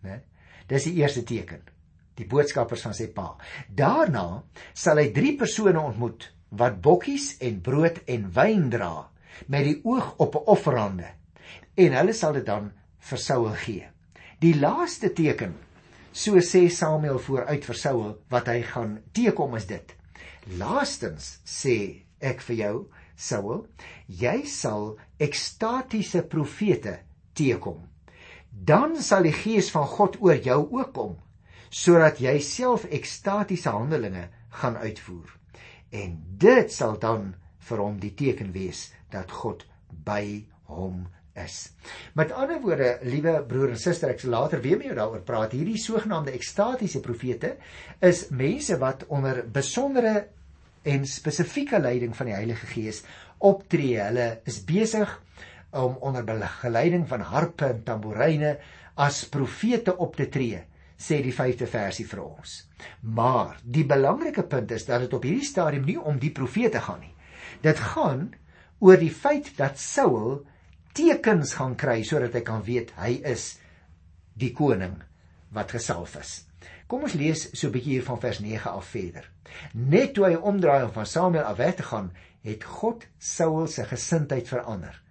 Né? 0.05 0.21
Dis 0.69 0.85
die 0.89 0.99
eerste 1.01 1.25
teken. 1.25 1.63
Die 2.17 2.27
boodskappers 2.29 2.85
van 2.85 2.95
sy 2.97 3.09
pa. 3.13 3.31
Daarna 3.69 4.43
sal 4.77 5.01
hy 5.01 5.09
drie 5.15 5.35
persone 5.39 5.81
ontmoet 5.81 6.29
wat 6.57 6.79
bokkies 6.81 7.35
en 7.43 7.59
brood 7.65 7.99
en 8.07 8.29
wyn 8.33 8.69
dra 8.73 9.09
met 9.51 9.65
die 9.67 9.79
oog 9.83 10.15
op 10.21 10.35
'n 10.35 10.47
offerande. 10.53 11.09
En 11.75 11.93
hulle 11.93 12.13
sal 12.13 12.33
dit 12.33 12.45
dan 12.45 12.71
vir 12.99 13.17
Saul 13.17 13.53
gee. 13.65 13.96
Die 14.37 14.53
laaste 14.53 15.09
teken, 15.17 15.55
so 16.13 16.37
sê 16.45 16.67
Samuel 16.69 17.17
vooruit 17.25 17.63
vir 17.65 17.77
Saul 17.79 18.11
wat 18.29 18.51
hy 18.51 18.59
gaan 18.69 18.99
teekom 19.17 19.55
is 19.57 19.65
dit. 19.65 19.93
Laastens 20.59 21.39
sê 21.41 22.05
ek 22.21 22.43
vir 22.45 22.57
jou, 22.59 22.75
Saul, 23.17 23.63
jy 24.05 24.43
sal 24.45 24.91
ekstatiese 25.17 26.21
profete 26.29 26.99
teekom. 27.33 27.81
Dan 28.53 28.93
sal 29.01 29.25
die 29.25 29.33
gees 29.33 29.71
van 29.73 29.89
God 29.89 30.21
oor 30.21 30.37
jou 30.37 30.59
ook 30.67 30.93
kom 30.93 31.17
sodat 31.73 32.21
jy 32.23 32.37
self 32.39 32.85
ekstatiese 32.93 33.73
handelinge 33.73 34.27
gaan 34.61 34.77
uitvoer. 34.77 35.33
En 35.91 36.13
dit 36.39 36.71
sal 36.71 36.95
dan 37.01 37.33
vir 37.67 37.81
hom 37.83 37.97
die 37.99 38.13
teken 38.13 38.53
wees 38.53 38.91
dat 39.11 39.33
God 39.41 39.65
by 39.89 40.45
hom 40.69 41.07
is. 41.43 41.57
Met 42.17 42.31
ander 42.31 42.61
woorde, 42.63 42.97
liewe 43.07 43.37
broer 43.47 43.73
en 43.75 43.81
suster, 43.81 44.11
ek 44.13 44.23
sal 44.23 44.33
later 44.35 44.61
weer 44.63 44.79
met 44.79 44.89
jou 44.89 44.97
daaroor 44.97 45.23
praat. 45.27 45.55
Hierdie 45.57 45.79
sogenaamde 45.81 46.33
ekstatiese 46.37 47.01
profete 47.05 47.55
is 48.03 48.27
mense 48.29 48.77
wat 48.81 49.05
onder 49.07 49.43
besondere 49.53 50.27
en 50.87 51.05
spesifieke 51.07 51.79
leiding 51.83 52.15
van 52.15 52.31
die 52.31 52.37
Heilige 52.37 52.69
Gees 52.71 53.03
optree. 53.37 53.99
Hulle 54.01 54.29
is 54.49 54.61
besig 54.65 55.11
om 55.77 55.99
onder 56.01 56.25
begeleiding 56.25 57.05
van 57.09 57.25
harpe 57.27 57.69
en 57.73 57.83
tamboeryne 57.85 58.57
as 58.97 59.25
profete 59.29 59.93
op 59.97 60.15
te 60.17 60.29
tree 60.33 60.63
sê 60.97 61.19
die 61.21 61.33
5de 61.33 61.67
versie 61.69 62.07
vir 62.09 62.23
ons. 62.23 62.57
Maar 63.01 63.59
die 63.61 63.85
belangrike 63.85 64.43
punt 64.49 64.73
is 64.73 64.87
dat 64.87 65.05
dit 65.05 65.13
op 65.13 65.25
hierdie 65.27 65.45
stadium 65.45 65.85
nie 65.85 65.99
om 66.01 66.17
die 66.19 66.33
profete 66.33 66.81
gaan 66.81 67.03
nie. 67.03 67.13
Dit 67.61 67.79
gaan 67.93 68.31
oor 68.81 68.97
die 68.97 69.13
feit 69.13 69.51
dat 69.57 69.79
Saul 69.81 70.41
tekens 70.97 71.53
gaan 71.59 71.75
kry 71.77 72.01
sodat 72.03 72.33
hy 72.33 72.43
kan 72.45 72.63
weet 72.65 72.93
hy 72.97 73.17
is 73.23 73.57
die 74.37 74.53
koning 74.57 74.97
wat 75.53 75.71
gesalf 75.75 76.15
is. 76.19 76.43
Kom 76.87 77.03
ons 77.03 77.17
lees 77.19 77.49
so 77.53 77.67
'n 77.67 77.73
bietjie 77.73 77.97
hier 77.97 78.07
van 78.07 78.19
vers 78.19 78.39
9 78.39 78.71
af 78.71 78.85
verder. 78.85 79.29
Net 79.73 80.13
toe 80.13 80.25
hy 80.25 80.35
omdraai 80.35 80.83
om 80.83 80.91
van 80.91 81.05
Samuel 81.05 81.43
af 81.43 81.57
weg 81.57 81.75
te 81.75 81.83
gaan, 81.83 82.11
het 82.43 82.63
God 82.63 83.05
Saul 83.19 83.67
se 83.67 83.83
gesindheid 83.83 84.47
verander. 84.47 85.01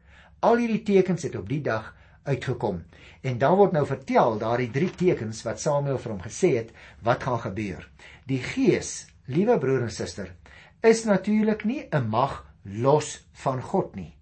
Al 0.41 0.57
hierdie 0.57 0.83
tekens 0.83 1.23
het 1.23 1.37
op 1.37 1.49
die 1.49 1.61
dag 1.61 1.95
uitgekom. 2.25 2.83
En 3.23 3.39
dan 3.39 3.57
word 3.57 3.73
nou 3.73 3.87
vertel 3.87 4.39
daardie 4.39 4.71
drie 4.71 4.91
tekens 4.91 5.43
wat 5.43 5.61
Samuel 5.61 5.99
vir 5.99 6.13
hom 6.13 6.23
gesê 6.23 6.57
het 6.57 6.73
wat 7.03 7.23
gaan 7.23 7.41
gebeur. 7.41 7.89
Die 8.27 8.43
Gees, 8.43 9.07
liewe 9.27 9.59
broer 9.59 9.83
en 9.83 9.91
suster, 9.91 10.35
is 10.83 11.05
natuurlik 11.05 11.65
nie 11.65 11.89
'n 11.93 12.09
mag 12.09 12.45
los 12.63 13.27
van 13.33 13.63
God 13.63 13.97
nie. 13.97 14.16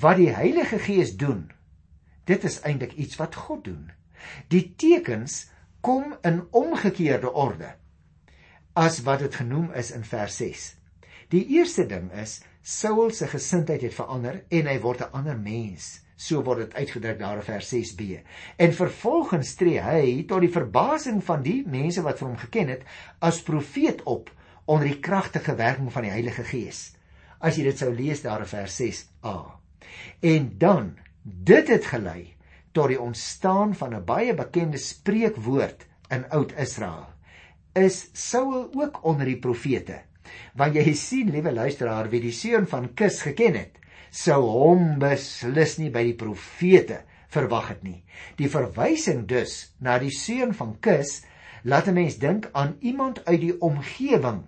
Wat 0.00 0.16
die 0.16 0.30
Heilige 0.34 0.78
Gees 0.78 1.16
doen, 1.16 1.50
dit 2.24 2.44
is 2.44 2.60
eintlik 2.60 2.92
iets 2.92 3.16
wat 3.16 3.34
God 3.34 3.64
doen. 3.64 3.90
Die 4.48 4.74
tekens 4.76 5.48
kom 5.80 6.16
in 6.22 6.44
omgekeerde 6.50 7.32
orde 7.32 7.74
as 8.78 9.00
wat 9.02 9.24
dit 9.24 9.34
genoem 9.34 9.72
is 9.76 9.90
in 9.90 10.04
vers 10.06 10.36
6. 10.40 10.66
Die 11.30 11.42
eerste 11.56 11.86
ding 11.86 12.10
is 12.16 12.40
Saul 12.62 13.10
se 13.14 13.26
gesindheid 13.30 13.82
het 13.82 13.94
verander 13.96 14.42
en 14.48 14.66
hy 14.68 14.78
word 14.80 15.00
'n 15.00 15.12
ander 15.12 15.38
mens. 15.38 16.00
So 16.16 16.42
word 16.44 16.58
dit 16.58 16.74
uitgedruk 16.74 17.18
daar 17.18 17.36
in 17.36 17.42
vers 17.42 17.68
6b. 17.72 18.20
En 18.56 18.72
vervolgens 18.72 19.54
tree 19.54 19.80
hy 19.80 20.24
tot 20.28 20.40
die 20.40 20.52
verbasing 20.52 21.24
van 21.24 21.42
die 21.42 21.62
mense 21.66 22.02
wat 22.02 22.18
vir 22.18 22.28
hom 22.28 22.36
geken 22.36 22.68
het 22.68 22.82
as 23.18 23.42
profeet 23.42 24.02
op 24.02 24.30
onder 24.66 24.86
die 24.86 25.00
kragtige 25.00 25.54
werking 25.54 25.92
van 25.92 26.02
die 26.02 26.10
Heilige 26.10 26.44
Gees. 26.44 26.92
As 27.40 27.56
jy 27.56 27.64
dit 27.64 27.78
sou 27.78 27.94
lees 27.94 28.22
daar 28.22 28.40
in 28.40 28.46
vers 28.46 28.80
6a. 28.80 29.59
En 30.20 30.54
dan 30.58 30.98
dit 31.22 31.68
het 31.68 31.86
gelei 31.86 32.34
tot 32.72 32.88
die 32.88 33.00
ontstaan 33.00 33.74
van 33.74 33.94
'n 33.94 34.04
baie 34.04 34.34
bekende 34.34 34.78
spreekwoord 34.78 35.86
in 36.08 36.28
Oud-Israel. 36.28 37.08
Is 37.72 38.08
Saul 38.12 38.70
ook 38.74 39.04
onder 39.04 39.26
die 39.26 39.38
profete? 39.38 40.02
Want 40.54 40.74
jy 40.74 40.92
sien, 40.94 41.30
liewe 41.30 41.52
luisteraar, 41.52 42.08
wie 42.10 42.20
die 42.20 42.32
seun 42.32 42.66
van 42.66 42.94
Kis 42.94 43.22
geken 43.22 43.54
het, 43.54 43.78
sou 44.10 44.42
hom 44.42 44.98
beslis 44.98 45.78
nie 45.78 45.90
by 45.90 46.02
die 46.04 46.16
profete 46.18 47.02
verwag 47.30 47.68
het 47.68 47.82
nie. 47.82 48.02
Die 48.36 48.50
verwysing 48.50 49.26
dus 49.30 49.74
na 49.78 49.98
die 49.98 50.10
seun 50.14 50.54
van 50.54 50.76
Kis 50.80 51.22
laat 51.62 51.86
'n 51.88 51.94
mens 51.94 52.18
dink 52.18 52.48
aan 52.52 52.76
iemand 52.80 53.24
uit 53.24 53.40
die 53.40 53.60
omgewing 53.60 54.42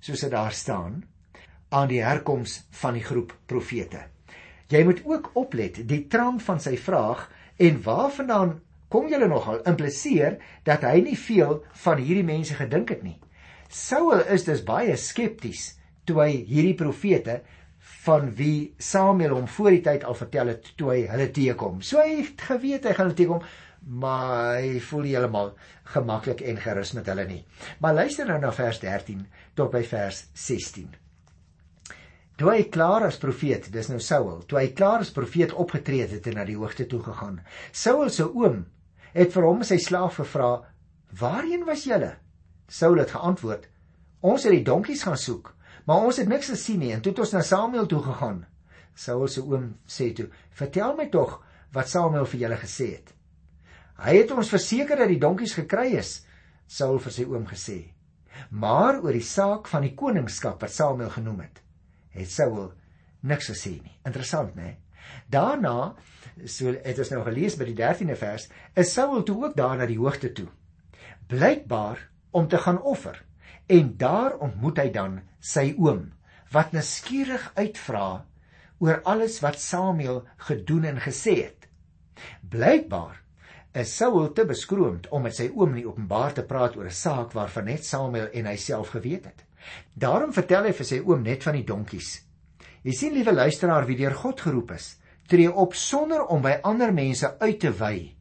soos 0.00 0.20
dit 0.20 0.30
daar 0.30 0.52
staan 0.52 1.04
aan 1.68 1.88
die 1.88 2.02
herkoms 2.02 2.66
van 2.70 2.94
die 2.94 3.02
groep 3.02 3.36
profete. 3.46 4.15
Jy 4.72 4.82
moet 4.84 5.02
ook 5.06 5.30
oplet 5.38 5.82
die 5.88 6.06
trant 6.10 6.42
van 6.42 6.60
sy 6.62 6.74
vraag 6.80 7.28
en 7.62 7.82
waarvandaan 7.82 8.56
kom 8.90 9.06
julle 9.10 9.28
nogal 9.30 9.60
impliseer 9.66 10.38
dat 10.66 10.82
hy 10.86 11.00
nie 11.06 11.18
veel 11.18 11.60
van 11.84 12.02
hierdie 12.02 12.26
mense 12.26 12.56
gedink 12.58 12.90
het 12.94 13.04
nie. 13.06 13.18
Saul 13.68 14.24
is 14.34 14.46
dus 14.46 14.64
baie 14.66 14.96
skepties 14.98 15.76
toe 16.06 16.20
hy 16.22 16.32
hierdie 16.48 16.76
profete 16.78 17.40
van 18.06 18.30
wie 18.38 18.74
Samuel 18.82 19.36
hom 19.36 19.46
voor 19.50 19.72
die 19.74 19.84
tyd 19.86 20.04
al 20.06 20.18
vertel 20.18 20.52
het 20.54 20.72
toe 20.78 20.92
hy 20.92 21.00
hulle 21.10 21.30
teekom. 21.34 21.80
So 21.82 22.02
hy 22.02 22.20
het 22.22 22.46
geweet 22.48 22.86
hy 22.86 22.94
gaan 22.94 23.10
hulle 23.10 23.18
teekom, 23.18 23.46
maar 23.86 24.58
hy 24.58 24.78
voel 24.82 25.06
nie 25.06 25.14
heeltemal 25.14 25.52
gemaklik 25.94 26.42
en 26.42 26.62
gerus 26.62 26.94
met 26.98 27.10
hulle 27.10 27.26
nie. 27.30 27.42
Maar 27.82 28.02
luister 28.02 28.26
nou 28.26 28.38
na 28.42 28.54
vers 28.54 28.82
13 28.82 29.26
tot 29.58 29.70
by 29.74 29.82
vers 29.86 30.24
16. 30.34 31.05
Toe 32.36 32.50
hy 32.52 32.64
klaar 32.68 33.06
as 33.06 33.16
profeet, 33.16 33.70
dis 33.72 33.88
nou 33.88 33.98
Saul, 34.02 34.42
toe 34.44 34.58
hy 34.60 34.66
klaar 34.76 35.00
as 35.00 35.12
profeet 35.14 35.54
opgetree 35.56 36.04
het 36.04 36.26
en 36.28 36.36
na 36.36 36.44
die 36.44 36.58
hoogte 36.58 36.84
toe 36.84 37.00
gegaan. 37.00 37.40
Saul 37.72 38.10
se 38.12 38.26
oom 38.28 38.66
het 39.16 39.32
vir 39.32 39.46
hom 39.48 39.64
sy 39.64 39.78
slaaf 39.80 40.18
gevra: 40.20 40.50
"Waarheen 41.20 41.64
was 41.64 41.86
julle?" 41.88 42.16
Saul 42.68 43.00
het 43.00 43.16
geantwoord: 43.16 43.68
"Ons 44.20 44.44
het 44.44 44.52
die 44.52 44.64
donkies 44.64 45.02
gaan 45.02 45.16
soek." 45.16 45.54
Maar 45.86 46.04
ons 46.10 46.16
het 46.16 46.28
niks 46.28 46.48
gesien 46.50 46.80
nie 46.82 46.92
en 46.92 47.00
toe 47.00 47.12
het 47.12 47.20
ons 47.22 47.32
na 47.32 47.42
Samuel 47.46 47.86
toe 47.86 48.02
gegaan. 48.02 48.46
Saul 48.94 49.28
se 49.28 49.40
oom 49.40 49.74
sê 49.86 50.12
toe: 50.12 50.28
"Vertel 50.50 50.96
my 50.96 51.08
tog 51.08 51.42
wat 51.72 51.88
Samuel 51.88 52.26
vir 52.26 52.40
julle 52.40 52.56
gesê 52.56 52.86
het." 52.92 53.14
Hy 53.96 54.16
het 54.16 54.30
ons 54.30 54.50
verseker 54.50 54.96
dat 54.96 55.08
die 55.08 55.20
donkies 55.20 55.54
gekry 55.54 55.94
is, 55.96 56.26
Saul 56.66 56.98
vir 56.98 57.12
sy 57.12 57.24
oom 57.24 57.46
gesê. 57.46 57.94
Maar 58.50 59.00
oor 59.00 59.12
die 59.12 59.24
saak 59.24 59.68
van 59.68 59.82
die 59.82 59.94
koningskap 59.94 60.60
wat 60.60 60.70
Samuel 60.70 61.10
genoem 61.10 61.40
het, 61.40 61.62
het 62.16 62.30
Saul 62.30 62.72
niks 63.26 63.50
gesê 63.52 63.76
nie. 63.82 63.94
Interessant, 64.06 64.54
né? 64.56 64.76
Daarna, 65.30 65.94
so 66.46 66.72
het 66.72 66.98
ons 66.98 67.12
nou 67.14 67.22
gelees 67.26 67.56
by 67.58 67.68
die 67.68 67.78
13de 67.78 68.16
vers, 68.18 68.48
is 68.74 68.92
Saul 68.92 69.24
toe 69.26 69.38
ook 69.44 69.56
daar 69.58 69.76
na 69.78 69.86
die 69.88 69.98
hoogte 69.98 70.32
toe. 70.34 70.48
Blykbaar 71.30 72.02
om 72.30 72.48
te 72.48 72.58
gaan 72.58 72.82
offer. 72.82 73.22
En 73.66 73.94
daar 73.98 74.36
ontmoet 74.42 74.78
hy 74.78 74.90
dan 74.94 75.20
sy 75.42 75.72
oom 75.78 76.12
wat 76.54 76.74
nuuskierig 76.74 77.48
uitvra 77.58 78.24
oor 78.78 79.00
alles 79.08 79.40
wat 79.42 79.58
Samuel 79.60 80.22
gedoen 80.48 80.84
en 80.92 81.00
gesê 81.02 81.38
het. 81.42 81.66
Blykbaar 82.46 83.22
is 83.76 83.96
Saul 83.96 84.30
te 84.32 84.46
beskroomd 84.48 85.08
om 85.12 85.26
met 85.26 85.36
sy 85.36 85.48
oom 85.52 85.74
in 85.76 85.88
openbaar 85.88 86.36
te 86.36 86.44
praat 86.46 86.76
oor 86.76 86.86
'n 86.86 87.00
saak 87.02 87.32
waarvan 87.32 87.64
net 87.64 87.84
Samuel 87.84 88.30
en 88.32 88.46
hy 88.46 88.56
self 88.56 88.94
geweet 88.94 89.24
het. 89.24 89.45
Daarom 89.94 90.32
vertel 90.32 90.68
hy 90.68 90.72
vir 90.76 90.88
sy 90.88 91.00
oom 91.04 91.22
net 91.22 91.42
van 91.46 91.56
die 91.58 91.66
donkies. 91.66 92.22
Jy 92.86 92.92
sien 92.94 93.14
liewe 93.16 93.32
luisteraar 93.32 93.86
wie 93.88 93.96
deur 93.98 94.14
God 94.14 94.40
geroep 94.40 94.74
is, 94.76 94.96
tree 95.26 95.50
op 95.50 95.74
sonder 95.74 96.26
om 96.30 96.42
by 96.42 96.58
ander 96.62 96.92
mense 96.94 97.32
uit 97.40 97.58
te 97.60 97.72
wy 97.74 98.16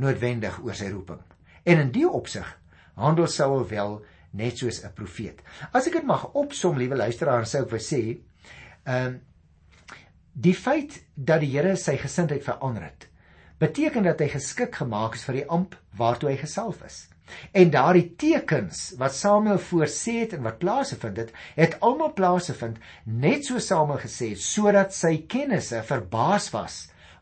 noodwendig 0.00 0.58
oor 0.64 0.76
sy 0.76 0.90
roeping. 0.90 1.20
En 1.64 1.80
in 1.80 1.92
die 1.94 2.06
opsig 2.08 2.46
handel 3.00 3.28
Saul 3.28 3.64
wel 3.68 4.00
net 4.36 4.58
soos 4.58 4.84
'n 4.84 4.92
profeet. 4.94 5.42
As 5.72 5.86
ek 5.86 5.92
dit 5.92 6.06
mag 6.06 6.32
opsom, 6.34 6.76
liewe 6.78 6.96
luisteraars, 6.96 7.50
sou 7.50 7.62
ek 7.62 7.70
wou 7.70 7.80
sê, 7.80 8.20
ehm 8.86 9.06
um, 9.06 9.20
die 10.32 10.54
feit 10.54 11.02
dat 11.16 11.40
die 11.40 11.50
Here 11.50 11.76
sy 11.76 11.96
gesindheid 11.96 12.44
verander 12.44 12.82
het, 12.82 13.08
beteken 13.58 14.02
dat 14.02 14.20
hy 14.20 14.28
geskik 14.28 14.74
gemaak 14.74 15.14
is 15.14 15.24
vir 15.24 15.34
die 15.34 15.48
amp 15.48 15.74
waartoe 15.96 16.30
hy 16.30 16.36
gesalf 16.36 16.82
is. 16.86 17.08
En 17.52 17.70
daardie 17.70 18.14
tekens 18.16 18.92
wat 19.00 19.14
Samuel 19.14 19.58
voorsê 19.58 20.20
het 20.22 20.32
en 20.36 20.42
wat 20.46 20.58
plaasgevind 20.62 21.16
het, 21.16 21.32
het 21.56 21.76
almal 21.80 22.12
plaasgevind 22.12 22.78
net 23.04 23.44
so 23.46 23.58
Samuel 23.58 24.00
gesê 24.02 24.32
sodat 24.38 24.94
sy 24.94 25.16
kennisse 25.30 25.82
verbaas 25.86 26.50
was 26.54 26.80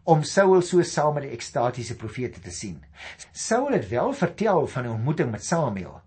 om 0.09 0.25
Saul 0.25 0.63
so 0.65 0.83
saam 0.83 1.19
met 1.19 1.27
die 1.27 1.35
ekstatiese 1.37 1.97
profete 2.01 2.41
te 2.41 2.53
sien. 2.55 2.79
Saul 3.33 3.75
het 3.77 3.89
wel 3.91 4.15
vertel 4.17 4.67
van 4.67 4.85
'n 4.85 4.97
ontmoeting 4.97 5.31
met 5.31 5.45
Samuel, 5.45 6.01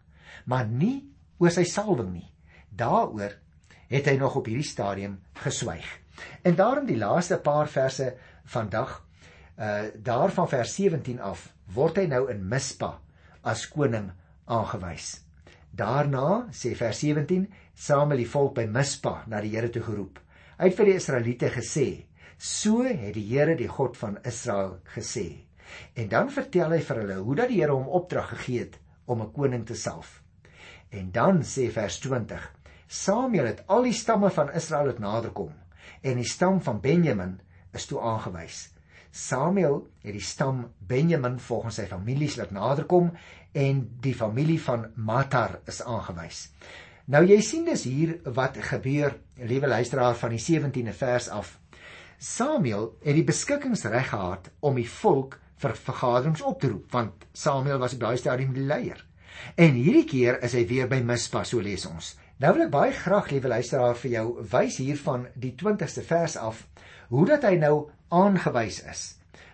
maar 0.46 0.66
nie 0.66 1.06
oor 1.38 1.52
sy 1.52 1.64
salwing 1.64 2.14
nie. 2.14 2.32
Daaroor 2.70 3.38
het 3.90 4.06
hy 4.06 4.18
nog 4.18 4.36
op 4.36 4.46
hierdie 4.46 4.68
stadium 4.68 5.20
geswyg. 5.34 5.86
En 6.42 6.56
daarom 6.56 6.86
die 6.86 6.98
laaste 6.98 7.38
paar 7.38 7.68
verse 7.68 8.14
vandag, 8.46 9.06
uh 9.60 9.82
daarvan 9.96 10.50
vers 10.50 10.76
17 10.76 11.20
af, 11.22 11.54
word 11.74 11.98
hy 11.98 12.06
nou 12.06 12.30
in 12.32 12.48
Mispa 12.48 13.00
as 13.44 13.68
koning 13.70 14.12
aangewys. 14.46 15.22
Daarna 15.72 16.48
sê 16.52 16.74
vers 16.76 17.00
17, 17.00 17.48
Samuel 17.76 18.24
die 18.24 18.30
volk 18.30 18.56
by 18.56 18.66
Mispa 18.68 19.24
na 19.28 19.42
die 19.42 19.54
Here 19.56 19.70
toe 19.72 19.84
geroep. 19.86 20.20
Hy 20.60 20.70
het 20.70 20.78
vir 20.78 20.90
die 20.92 20.98
Israeliete 21.00 21.50
gesê: 21.50 21.88
"So 22.38 22.84
het 22.84 23.14
die 23.16 23.28
Here, 23.30 23.56
die 23.56 23.68
God 23.68 23.98
van 23.98 24.20
Israel, 24.26 24.80
gesê." 24.96 25.46
En 25.96 26.10
dan 26.10 26.30
vertel 26.30 26.72
hy 26.76 26.82
vir 26.82 26.98
hulle 27.02 27.16
hoe 27.24 27.36
dat 27.36 27.50
die 27.50 27.62
Here 27.62 27.74
hom 27.74 27.88
opdrag 27.88 28.30
gegee 28.36 28.60
het 28.60 28.80
om 29.06 29.22
'n 29.22 29.32
koning 29.32 29.66
te 29.66 29.76
salf. 29.76 30.22
En 30.90 31.12
dan 31.12 31.42
sê 31.42 31.72
vers 31.72 32.00
20: 32.00 32.52
Samuel 32.88 33.46
het 33.46 33.64
al 33.68 33.84
die 33.84 33.94
stamme 33.94 34.30
van 34.30 34.52
Israel 34.52 34.88
het 34.88 35.00
naderkom 35.00 35.54
en 36.02 36.16
die 36.16 36.28
stam 36.28 36.62
van 36.62 36.82
Benjamin 36.82 37.40
is 37.74 37.86
toe 37.86 38.02
aangewys. 38.02 38.71
Samuel 39.12 39.82
het 40.02 40.16
die 40.16 40.24
stam 40.24 40.64
Benjamin 40.88 41.40
volgens 41.40 41.82
sy 41.82 41.86
families 41.90 42.38
laat 42.40 42.54
naderkom 42.56 43.12
en 43.52 43.82
die 44.02 44.16
familie 44.16 44.60
van 44.64 44.88
Matar 44.96 45.60
is 45.68 45.82
aangewys. 45.84 46.46
Nou 47.12 47.26
jy 47.28 47.42
sien 47.44 47.66
dis 47.68 47.84
hier 47.90 48.14
wat 48.38 48.56
gebeur, 48.64 49.18
liewe 49.36 49.68
luisteraar 49.68 50.16
van 50.16 50.32
die 50.32 50.40
17de 50.40 50.94
vers 50.96 51.28
af. 51.30 51.58
Samuel 52.22 52.92
het 53.04 53.18
die 53.18 53.28
beskikkingsreg 53.28 54.12
gehad 54.14 54.52
om 54.60 54.80
die 54.80 54.88
volk 54.88 55.40
vir 55.62 55.76
vergaderings 55.76 56.44
op 56.46 56.60
te 56.62 56.70
roep, 56.72 56.88
want 56.94 57.26
Samuel 57.34 57.82
was 57.82 57.98
op 57.98 58.04
daai 58.06 58.18
stadium 58.18 58.54
die 58.56 58.66
leier. 58.66 59.02
En 59.56 59.76
hierdie 59.76 60.06
keer 60.08 60.40
is 60.46 60.56
hy 60.56 60.64
weer 60.70 60.88
by 60.90 61.02
Mispa, 61.04 61.44
so 61.44 61.60
lees 61.60 61.86
ons. 61.90 62.16
Nou 62.42 62.54
wil 62.56 62.68
ek 62.68 62.74
baie 62.74 62.94
graag, 62.96 63.32
liewe 63.34 63.52
luisteraar, 63.52 63.98
vir 64.00 64.12
jou 64.16 64.26
wys 64.54 64.78
hiervan 64.82 65.28
die 65.36 65.52
20ste 65.58 66.06
vers 66.06 66.38
af 66.40 66.64
hoe 67.12 67.26
dat 67.28 67.44
hy 67.46 67.58
nou 67.60 67.76
aangewys 68.12 68.82
is. 68.84 69.02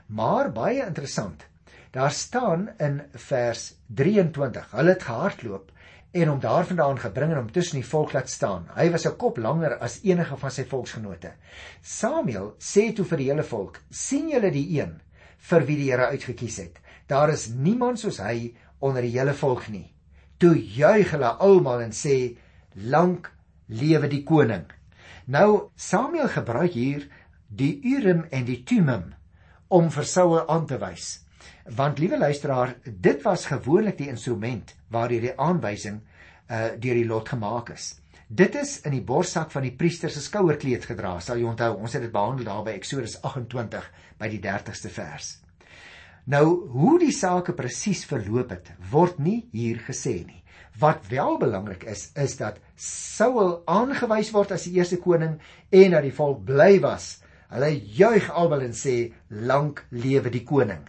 Maar 0.08 0.52
baie 0.52 0.86
interessant. 0.86 1.46
Daar 1.92 2.12
staan 2.12 2.70
in 2.78 3.02
vers 3.14 3.74
23. 3.88 4.72
Hulle 4.72 4.90
het 4.90 5.04
gehardloop 5.04 5.72
en 6.12 6.28
hom 6.28 6.40
daarvandaan 6.40 7.00
gebring 7.00 7.32
en 7.32 7.42
hom 7.42 7.52
tussen 7.52 7.80
die 7.80 7.88
volk 7.88 8.14
laat 8.16 8.30
staan. 8.30 8.68
Hy 8.76 8.90
was 8.92 9.06
'n 9.06 9.18
kop 9.18 9.38
langer 9.38 9.78
as 9.78 10.00
enige 10.04 10.38
van 10.38 10.52
sy 10.52 10.64
volksgenote. 10.66 11.34
Samuel 11.82 12.56
sê 12.60 12.94
toe 12.96 13.06
vir 13.06 13.18
die 13.18 13.30
hele 13.30 13.44
volk: 13.44 13.82
"Sien 13.90 14.30
julle 14.30 14.52
die 14.52 14.80
een 14.80 15.02
vir 15.38 15.66
wie 15.66 15.78
die 15.78 15.92
Here 15.92 16.08
uitgekies 16.08 16.58
het? 16.58 16.80
Daar 17.08 17.30
is 17.30 17.48
niemand 17.48 18.00
soos 18.00 18.18
hy 18.18 18.54
onder 18.80 19.02
die 19.02 19.20
hele 19.20 19.34
volk 19.34 19.68
nie." 19.70 19.94
Toe 20.38 20.56
juig 20.56 21.12
hulle 21.12 21.38
almal 21.40 21.82
en 21.82 21.92
sê: 21.92 22.38
"Lank 22.74 23.32
lewe 23.68 24.08
die 24.08 24.24
koning." 24.24 24.66
Nou 25.26 25.70
Samuel 25.76 26.28
gebruik 26.28 26.72
hier 26.72 27.08
die 27.48 27.80
Urim 27.84 28.26
en 28.32 28.46
die 28.46 28.64
Thummim 28.64 29.14
om 29.68 29.90
vir 29.92 30.06
Saul 30.08 30.42
aan 30.48 30.68
te 30.68 30.80
wys. 30.82 31.20
Want 31.78 32.00
liewe 32.00 32.18
luisteraar, 32.18 32.76
dit 32.86 33.24
was 33.24 33.48
gewoonlik 33.52 33.98
die 33.98 34.10
instrument 34.12 34.76
waardeur 34.92 35.22
die 35.30 35.38
aanwysing 35.38 36.02
uh 36.48 36.68
deur 36.80 36.96
die 36.96 37.08
lot 37.08 37.30
gemaak 37.30 37.74
is. 37.74 37.98
Dit 38.28 38.56
is 38.56 38.82
in 38.84 38.92
die 38.92 39.04
borsak 39.04 39.52
van 39.52 39.64
die 39.64 39.76
priester 39.76 40.12
se 40.12 40.22
skouerkleed 40.24 40.86
gedra. 40.88 41.18
Sal 41.24 41.40
jy 41.40 41.48
onthou, 41.48 41.74
ons 41.80 41.94
het 41.96 42.04
dit 42.04 42.12
behandel 42.12 42.48
daar 42.48 42.64
by 42.64 42.74
Eksodus 42.76 43.18
28 43.24 43.86
by 44.20 44.28
die 44.32 44.40
30ste 44.44 44.92
vers. 44.92 45.38
Nou, 46.28 46.68
hoe 46.76 46.98
die 47.00 47.14
sake 47.16 47.56
presies 47.56 48.04
verloop 48.08 48.52
het, 48.52 48.74
word 48.92 49.20
nie 49.24 49.46
hier 49.56 49.80
gesê 49.86 50.18
nie. 50.26 50.42
Wat 50.80 51.08
wel 51.10 51.38
belangrik 51.40 51.86
is, 51.88 52.10
is 52.20 52.36
dat 52.38 52.60
Saul 52.76 53.62
aangewys 53.66 54.34
word 54.36 54.52
as 54.52 54.68
die 54.68 54.76
eerste 54.76 55.00
koning 55.00 55.38
en 55.72 55.96
dat 55.96 56.04
die 56.04 56.16
volk 56.16 56.44
bly 56.46 56.82
was. 56.84 57.18
Hulle 57.48 57.70
juig 57.96 58.30
albei 58.30 58.66
en 58.66 58.76
sê 58.76 58.96
lank 59.30 59.86
lewe 59.90 60.30
die 60.30 60.44
koning. 60.44 60.84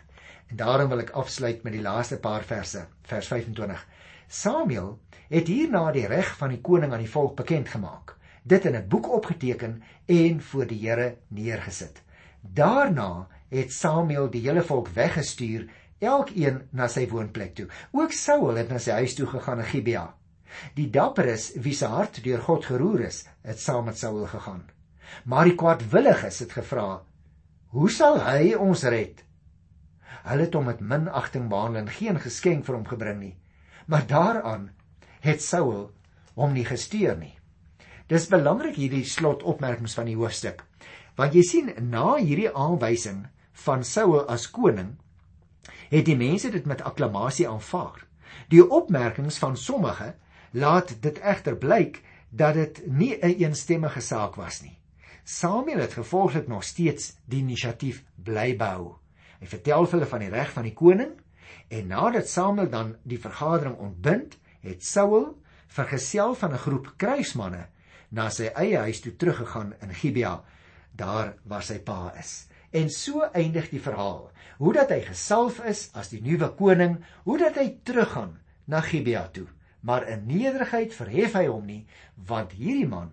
En 0.50 0.56
daarom 0.58 0.88
wil 0.90 1.04
ek 1.04 1.14
afsluit 1.20 1.62
met 1.62 1.76
die 1.76 1.84
laaste 1.84 2.18
paar 2.18 2.42
verse, 2.42 2.86
vers 3.06 3.28
25. 3.30 3.84
Samuel 4.28 4.96
het 5.30 5.48
hierna 5.48 5.84
die 5.92 6.06
reg 6.10 6.32
van 6.40 6.50
die 6.54 6.62
koning 6.64 6.92
aan 6.92 7.04
die 7.04 7.12
volk 7.12 7.36
bekend 7.38 7.68
gemaak, 7.68 8.16
dit 8.42 8.64
in 8.64 8.76
'n 8.76 8.88
boek 8.88 9.08
opgeteken 9.18 9.82
en 10.06 10.40
voor 10.40 10.66
die 10.66 10.80
Here 10.82 11.16
neergesit. 11.28 12.02
Daarna 12.40 13.28
het 13.48 13.72
Samuel 13.72 14.30
die 14.30 14.42
hele 14.48 14.62
volk 14.62 14.88
weggestuur, 14.88 15.68
elkeen 15.98 16.62
na 16.70 16.88
sy 16.88 17.08
woonplek 17.08 17.54
toe. 17.54 17.68
Ook 17.92 18.12
Saul 18.12 18.56
het 18.56 18.68
na 18.68 18.78
sy 18.78 18.90
huis 18.90 19.14
toe 19.14 19.26
gegaan 19.26 19.58
in 19.58 19.64
Gibea. 19.64 20.14
Die 20.74 20.90
dapperes 20.90 21.52
wie 21.54 21.74
se 21.74 21.86
hart 21.86 22.24
deur 22.24 22.40
God 22.40 22.64
geroer 22.64 23.00
is, 23.00 23.26
het 23.42 23.60
saam 23.60 23.84
met 23.84 23.98
Saul 23.98 24.26
gegaan. 24.26 24.64
Maar 25.24 25.44
die 25.44 25.54
kwaadwilliges 25.54 26.38
het 26.38 26.52
gevra: 26.52 27.02
"Hoe 27.74 27.90
sal 27.90 28.20
hy 28.20 28.54
ons 28.54 28.82
red?" 28.82 29.24
Hulle 30.28 30.44
het 30.44 30.54
hom 30.54 30.64
met 30.64 30.80
minagting 30.80 31.48
behandel 31.48 31.82
en 31.82 31.88
geen 31.88 32.20
geskenk 32.20 32.64
vir 32.64 32.74
hom 32.74 32.86
gebring 32.86 33.20
nie. 33.20 33.36
Maar 33.86 34.06
daaraan 34.06 34.70
het 35.20 35.42
Saul 35.42 35.90
hom 36.34 36.52
nie 36.52 36.64
gesteer 36.64 37.16
nie. 37.16 37.38
Dis 38.08 38.28
belangrik 38.28 38.76
hierdie 38.76 39.04
slotopmerkings 39.04 39.94
van 39.94 40.06
die 40.08 40.16
hoofstuk. 40.16 40.64
Want 41.16 41.34
jy 41.34 41.42
sien 41.42 41.72
na 41.90 42.16
hierdie 42.16 42.50
aanwysing 42.54 43.26
van 43.64 43.84
Saul 43.84 44.22
as 44.28 44.46
koning, 44.50 44.96
het 45.90 46.06
die 46.06 46.16
mense 46.16 46.50
dit 46.50 46.66
met 46.66 46.82
akklamasie 46.82 47.48
aanvaar. 47.48 48.04
Die 48.48 48.62
opmerkings 48.62 49.38
van 49.38 49.56
sommige 49.56 50.14
laat 50.52 50.94
dit 51.02 51.18
egter 51.20 51.56
blyk 51.56 52.02
dat 52.30 52.54
dit 52.54 52.82
nie 52.86 53.14
'n 53.14 53.24
een 53.24 53.38
eensstemmige 53.44 54.00
saak 54.00 54.36
was 54.36 54.62
nie. 54.62 54.77
Samuel 55.28 55.78
het 55.78 55.92
gevolglik 55.92 56.46
nog 56.48 56.62
steeds 56.64 57.10
die 57.28 57.42
inisiatief 57.42 57.98
bly 58.24 58.54
behou. 58.56 58.94
Hy 59.42 59.48
vertel 59.50 59.84
hulle 59.90 60.06
van 60.08 60.22
die 60.24 60.30
reg 60.32 60.54
van 60.54 60.64
die 60.64 60.72
koning 60.72 61.10
en 61.68 61.90
nadat 61.90 62.30
Samuel 62.32 62.70
dan 62.72 62.94
die 63.04 63.18
vergadering 63.20 63.74
ontbind, 63.76 64.38
het 64.64 64.80
Saul 64.88 65.26
vergesel 65.68 66.32
van 66.34 66.54
'n 66.56 66.62
groep 66.62 66.88
kruismanne 66.96 67.66
na 68.08 68.30
sy 68.30 68.48
eie 68.54 68.78
huis 68.78 69.02
toe 69.04 69.12
teruggegaan 69.16 69.74
in 69.82 69.92
Gibea, 69.94 70.32
daar 70.96 71.34
waar 71.44 71.62
sy 71.62 71.76
pa 71.78 72.14
is. 72.16 72.48
En 72.72 72.88
so 72.88 73.20
eindig 73.20 73.68
die 73.68 73.84
verhaal. 73.84 74.32
Hoe 74.58 74.72
dat 74.72 74.88
hy 74.88 75.00
gesalf 75.00 75.60
is 75.60 75.90
as 75.92 76.08
die 76.08 76.22
nuwe 76.22 76.48
koning, 76.56 77.04
hoe 77.24 77.38
dat 77.38 77.54
hy 77.54 77.76
teruggaan 77.82 78.38
na 78.64 78.80
Gibea 78.80 79.28
toe. 79.28 79.46
Maar 79.80 80.08
in 80.08 80.26
nederigheid 80.26 80.94
verhef 80.94 81.32
hy 81.32 81.46
hom 81.46 81.66
nie, 81.66 81.86
want 82.16 82.52
hierdie 82.52 82.88
man 82.88 83.12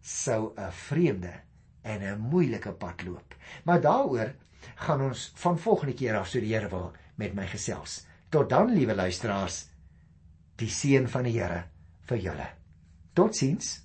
sou 0.00 0.52
'n 0.56 0.72
vreemde 0.72 1.32
en 1.82 2.02
'n 2.02 2.20
moeilike 2.20 2.72
pad 2.72 3.02
loop. 3.02 3.34
Maar 3.64 3.80
daaroor 3.80 4.34
gaan 4.74 5.02
ons 5.02 5.32
van 5.34 5.58
volgende 5.58 5.94
keer 5.94 6.18
af 6.18 6.28
so 6.28 6.40
die 6.40 6.54
Here 6.54 6.68
wil 6.68 6.92
met 7.14 7.34
my 7.34 7.46
gesels. 7.46 8.06
Tot 8.28 8.48
dan, 8.48 8.72
liewe 8.72 8.94
luisteraars, 8.94 9.68
die 10.56 10.68
seën 10.68 11.08
van 11.08 11.22
die 11.22 11.40
Here 11.40 11.64
vir 12.08 12.18
julle. 12.18 12.48
Totsiens. 13.12 13.80